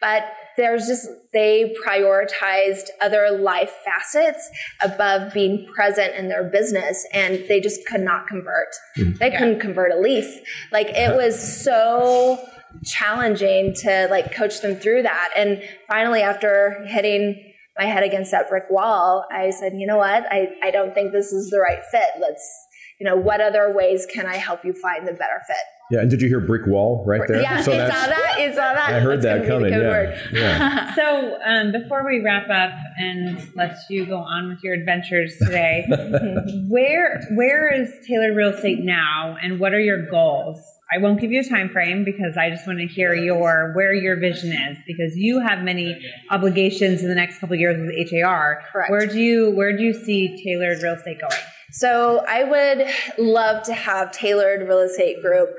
but 0.00 0.24
there's 0.56 0.86
just 0.86 1.08
they 1.32 1.74
prioritized 1.86 2.88
other 3.00 3.30
life 3.30 3.72
facets 3.84 4.50
above 4.82 5.32
being 5.32 5.66
present 5.74 6.14
in 6.14 6.28
their 6.28 6.44
business, 6.44 7.06
and 7.12 7.44
they 7.48 7.60
just 7.60 7.86
could 7.86 8.02
not 8.02 8.26
convert. 8.26 8.68
Mm-hmm. 8.98 9.18
They 9.18 9.30
yeah. 9.30 9.38
couldn't 9.38 9.60
convert 9.60 9.92
a 9.92 9.98
leaf. 9.98 10.40
Like 10.70 10.88
it 10.90 11.16
was 11.16 11.62
so 11.62 12.44
challenging 12.84 13.74
to 13.82 14.08
like 14.10 14.34
coach 14.34 14.60
them 14.60 14.76
through 14.76 15.02
that. 15.02 15.30
And 15.36 15.62
finally, 15.88 16.22
after 16.22 16.84
hitting 16.86 17.52
my 17.78 17.86
head 17.86 18.02
against 18.02 18.30
that 18.30 18.48
brick 18.48 18.64
wall, 18.70 19.24
I 19.32 19.50
said, 19.50 19.72
you 19.74 19.86
know 19.86 19.98
what? 19.98 20.24
I, 20.30 20.48
I 20.62 20.70
don't 20.70 20.94
think 20.94 21.12
this 21.12 21.32
is 21.32 21.50
the 21.50 21.60
right 21.60 21.80
fit. 21.90 22.10
Let's, 22.20 22.66
you 22.98 23.06
know, 23.06 23.16
what 23.16 23.40
other 23.40 23.72
ways 23.74 24.06
can 24.12 24.26
I 24.26 24.36
help 24.36 24.64
you 24.64 24.72
find 24.72 25.06
the 25.06 25.12
better 25.12 25.40
fit? 25.46 25.56
Yeah, 25.90 26.00
and 26.00 26.10
did 26.10 26.22
you 26.22 26.28
hear 26.28 26.40
brick 26.40 26.66
wall 26.66 27.04
right 27.04 27.22
there? 27.26 27.42
Yeah, 27.42 27.60
so 27.60 27.72
you 27.72 27.80
saw 27.80 28.06
that. 28.06 28.36
You 28.38 28.50
saw 28.50 28.74
that. 28.74 28.90
I 28.90 29.00
heard 29.00 29.22
that's 29.22 29.40
that 29.40 29.48
coming. 29.48 29.72
Yeah. 29.72 30.16
yeah. 30.32 30.94
so 30.94 31.38
um, 31.44 31.72
before 31.72 32.06
we 32.06 32.20
wrap 32.20 32.48
up 32.48 32.78
and 32.96 33.38
let 33.56 33.76
you 33.88 34.06
go 34.06 34.18
on 34.18 34.48
with 34.48 34.62
your 34.62 34.74
adventures 34.74 35.36
today, 35.38 35.84
where 36.68 37.20
where 37.34 37.72
is 37.72 37.92
Tailored 38.06 38.36
Real 38.36 38.50
Estate 38.50 38.84
now, 38.84 39.36
and 39.42 39.58
what 39.58 39.72
are 39.72 39.80
your 39.80 40.08
goals? 40.08 40.60
I 40.92 40.98
won't 40.98 41.20
give 41.20 41.30
you 41.30 41.40
a 41.40 41.48
time 41.48 41.68
frame 41.68 42.04
because 42.04 42.36
I 42.36 42.50
just 42.50 42.66
want 42.66 42.78
to 42.80 42.86
hear 42.86 43.14
your 43.14 43.72
where 43.74 43.94
your 43.94 44.18
vision 44.18 44.52
is 44.52 44.78
because 44.86 45.16
you 45.16 45.40
have 45.40 45.62
many 45.62 45.96
obligations 46.30 47.02
in 47.02 47.08
the 47.08 47.14
next 47.14 47.38
couple 47.38 47.56
years 47.56 47.76
with 47.78 48.10
HAR. 48.10 48.62
Correct. 48.72 48.90
Where 48.90 49.06
do 49.06 49.18
you 49.18 49.50
where 49.50 49.76
do 49.76 49.82
you 49.82 49.92
see 49.92 50.40
Tailored 50.44 50.82
Real 50.82 50.94
Estate 50.94 51.20
going? 51.20 51.40
So 51.72 52.24
I 52.28 52.44
would 52.44 52.86
love 53.18 53.62
to 53.64 53.74
have 53.74 54.12
Tailored 54.12 54.66
Real 54.66 54.80
Estate 54.80 55.20
Group 55.22 55.50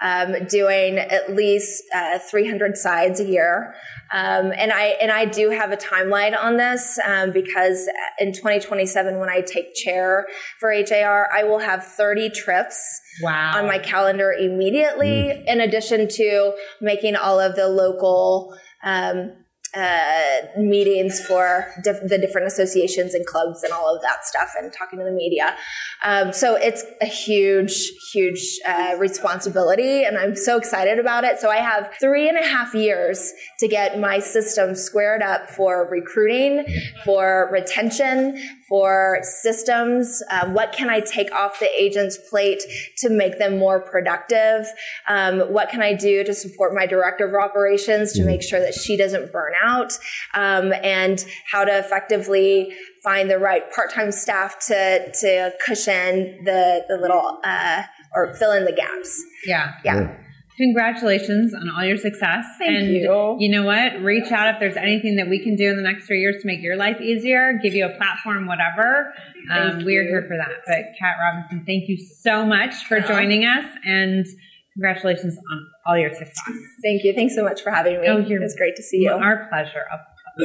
um, 0.00 0.46
doing 0.46 0.98
at 0.98 1.34
least 1.34 1.82
uh, 1.94 2.18
300 2.18 2.76
sides 2.76 3.20
a 3.20 3.24
year. 3.24 3.74
Um, 4.12 4.52
and 4.56 4.72
I 4.72 4.96
and 5.00 5.10
I 5.10 5.24
do 5.24 5.50
have 5.50 5.72
a 5.72 5.76
timeline 5.76 6.36
on 6.38 6.56
this 6.56 6.98
um, 7.04 7.32
because 7.32 7.88
in 8.20 8.32
2027, 8.32 9.18
when 9.18 9.28
I 9.28 9.40
take 9.40 9.74
chair 9.74 10.26
for 10.60 10.72
HAR, 10.72 11.28
I 11.34 11.42
will 11.42 11.58
have 11.58 11.84
30 11.84 12.30
trips 12.30 13.00
wow. 13.20 13.52
on 13.56 13.66
my 13.66 13.78
calendar 13.78 14.32
immediately. 14.32 15.08
Mm. 15.08 15.44
In 15.46 15.60
addition 15.60 16.08
to 16.08 16.54
making 16.80 17.16
all 17.16 17.40
of 17.40 17.56
the 17.56 17.68
local 17.68 18.56
um, 18.84 19.32
uh, 19.76 20.58
meetings 20.58 21.20
for 21.20 21.66
diff- 21.84 22.08
the 22.08 22.18
different 22.18 22.46
associations 22.46 23.12
and 23.14 23.26
clubs 23.26 23.62
and 23.62 23.72
all 23.72 23.94
of 23.94 24.00
that 24.02 24.24
stuff 24.24 24.54
and 24.58 24.72
talking 24.72 24.98
to 24.98 25.04
the 25.04 25.10
media. 25.10 25.54
Um, 26.02 26.32
so 26.32 26.56
it's 26.56 26.84
a 27.02 27.06
huge, 27.06 27.90
huge 28.12 28.58
uh, 28.66 28.96
responsibility, 28.98 30.04
and 30.04 30.16
I'm 30.16 30.34
so 30.34 30.56
excited 30.56 30.98
about 30.98 31.24
it. 31.24 31.38
So 31.38 31.50
I 31.50 31.56
have 31.56 31.90
three 32.00 32.28
and 32.28 32.38
a 32.38 32.46
half 32.46 32.74
years 32.74 33.32
to 33.58 33.68
get 33.68 33.98
my 33.98 34.18
system 34.18 34.74
squared 34.74 35.22
up 35.22 35.50
for 35.50 35.88
recruiting, 35.90 36.64
for 37.04 37.50
retention, 37.52 38.38
for 38.68 39.18
systems. 39.22 40.22
Um, 40.30 40.54
what 40.54 40.72
can 40.72 40.88
I 40.88 41.00
take 41.00 41.30
off 41.32 41.60
the 41.60 41.68
agent's 41.78 42.18
plate 42.30 42.62
to 42.98 43.10
make 43.10 43.38
them 43.38 43.58
more 43.58 43.80
productive? 43.80 44.66
Um, 45.06 45.40
what 45.52 45.68
can 45.68 45.82
I 45.82 45.92
do 45.92 46.24
to 46.24 46.34
support 46.34 46.74
my 46.74 46.86
director 46.86 47.26
of 47.26 47.34
operations 47.34 48.12
to 48.14 48.24
make 48.24 48.42
sure 48.42 48.60
that 48.60 48.74
she 48.74 48.96
doesn't 48.96 49.32
burn 49.32 49.52
out? 49.62 49.65
Um, 50.34 50.72
and 50.82 51.24
how 51.50 51.64
to 51.64 51.78
effectively 51.78 52.74
find 53.02 53.30
the 53.30 53.38
right 53.38 53.70
part-time 53.72 54.12
staff 54.12 54.58
to 54.66 55.12
to 55.20 55.52
cushion 55.64 56.44
the 56.44 56.84
the 56.88 56.96
little 56.96 57.40
uh, 57.44 57.82
or 58.14 58.34
fill 58.34 58.52
in 58.52 58.64
the 58.64 58.72
gaps. 58.72 59.24
Yeah, 59.46 59.74
yeah. 59.84 60.16
congratulations 60.56 61.54
on 61.54 61.68
all 61.70 61.84
your 61.84 61.98
success. 61.98 62.44
Thank 62.58 62.76
and 62.76 62.88
you. 62.88 63.36
You 63.38 63.50
know 63.50 63.64
what? 63.64 64.00
Reach 64.00 64.30
out 64.32 64.54
if 64.54 64.60
there's 64.60 64.76
anything 64.76 65.16
that 65.16 65.28
we 65.28 65.42
can 65.42 65.54
do 65.54 65.70
in 65.70 65.76
the 65.76 65.82
next 65.82 66.06
three 66.06 66.20
years 66.20 66.40
to 66.42 66.46
make 66.46 66.62
your 66.62 66.76
life 66.76 67.00
easier, 67.00 67.58
give 67.62 67.74
you 67.74 67.86
a 67.86 67.96
platform, 67.96 68.46
whatever. 68.46 69.12
Um, 69.52 69.84
we're 69.84 70.04
here 70.04 70.24
for 70.26 70.36
that. 70.36 70.50
But 70.66 70.98
Kat 70.98 71.16
Robinson, 71.20 71.64
thank 71.66 71.88
you 71.88 71.98
so 71.98 72.44
much 72.44 72.74
for 72.88 73.00
joining 73.00 73.44
us 73.44 73.66
and 73.84 74.26
congratulations 74.76 75.36
on 75.50 75.66
all 75.86 75.98
your 75.98 76.12
success. 76.12 76.54
Thank 76.84 77.02
you. 77.04 77.14
Thanks 77.14 77.34
so 77.34 77.42
much 77.42 77.62
for 77.62 77.70
having 77.70 78.00
me. 78.00 78.06
Oh, 78.08 78.18
you're- 78.18 78.44
it's 78.44 78.54
great 78.56 78.76
to 78.76 78.82
see 78.82 78.98
you. 78.98 79.10
Our 79.10 79.48
pleasure. 79.48 79.84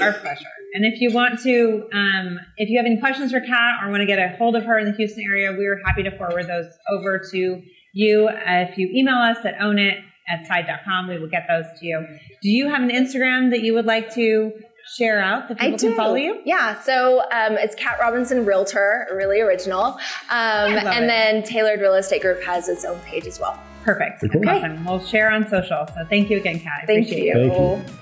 Our 0.02 0.14
pleasure. 0.14 0.46
And 0.74 0.86
if 0.86 1.02
you 1.02 1.12
want 1.14 1.40
to, 1.42 1.84
um, 1.94 2.40
if 2.56 2.70
you 2.70 2.78
have 2.80 2.86
any 2.86 2.98
questions 3.00 3.32
for 3.32 3.42
Kat 3.42 3.84
or 3.84 3.90
want 3.90 4.00
to 4.02 4.06
get 4.06 4.20
a 4.20 4.36
hold 4.38 4.56
of 4.56 4.64
her 4.64 4.80
in 4.80 4.86
the 4.86 4.94
Houston 4.94 5.24
area, 5.30 5.52
we 5.52 5.66
are 5.68 5.78
happy 5.86 6.04
to 6.04 6.18
forward 6.18 6.48
those 6.48 6.68
over 6.90 7.22
to 7.32 7.62
you. 7.94 8.30
Uh, 8.30 8.68
if 8.70 8.78
you 8.78 8.90
email 8.96 9.16
us 9.18 9.44
at 9.44 9.58
ownit 9.60 10.00
at 10.30 10.46
side.com, 10.48 11.10
we 11.10 11.20
will 11.20 11.28
get 11.30 11.46
those 11.50 11.66
to 11.80 11.86
you. 11.86 12.06
Do 12.42 12.50
you 12.50 12.70
have 12.70 12.82
an 12.82 12.90
Instagram 12.90 13.50
that 13.50 13.64
you 13.64 13.74
would 13.74 13.86
like 13.86 14.14
to 14.14 14.54
share 14.98 15.22
out 15.22 15.50
that 15.50 15.60
people 15.60 15.74
I 15.74 15.78
do. 15.78 15.88
can 15.90 15.98
follow 15.98 16.16
you? 16.16 16.42
Yeah, 16.46 16.82
so 16.82 17.20
um, 17.32 17.58
it's 17.58 17.76
Kat 17.76 17.98
Robinson 18.00 18.46
Realtor, 18.46 19.08
really 19.14 19.42
original. 19.42 19.98
Um, 20.30 20.78
and 20.78 21.06
it. 21.06 21.08
then 21.08 21.44
Tailored 21.44 21.82
Real 21.82 21.96
Estate 21.96 22.22
Group 22.22 22.42
has 22.44 22.70
its 22.70 22.86
own 22.86 23.00
page 23.02 23.28
as 23.28 23.40
well. 23.42 23.60
Perfect. 23.84 24.24
Cool. 24.32 24.48
Awesome. 24.48 24.86
We'll 24.86 25.00
share 25.00 25.32
on 25.32 25.48
social. 25.48 25.88
So 25.88 26.06
thank 26.10 26.30
you 26.30 26.38
again, 26.38 26.60
Kat. 26.60 26.82
I 26.84 26.86
Thank 26.86 27.08
appreciate 27.08 27.26
you. 27.26 27.50
Thank 27.50 27.88
you. 27.88 28.01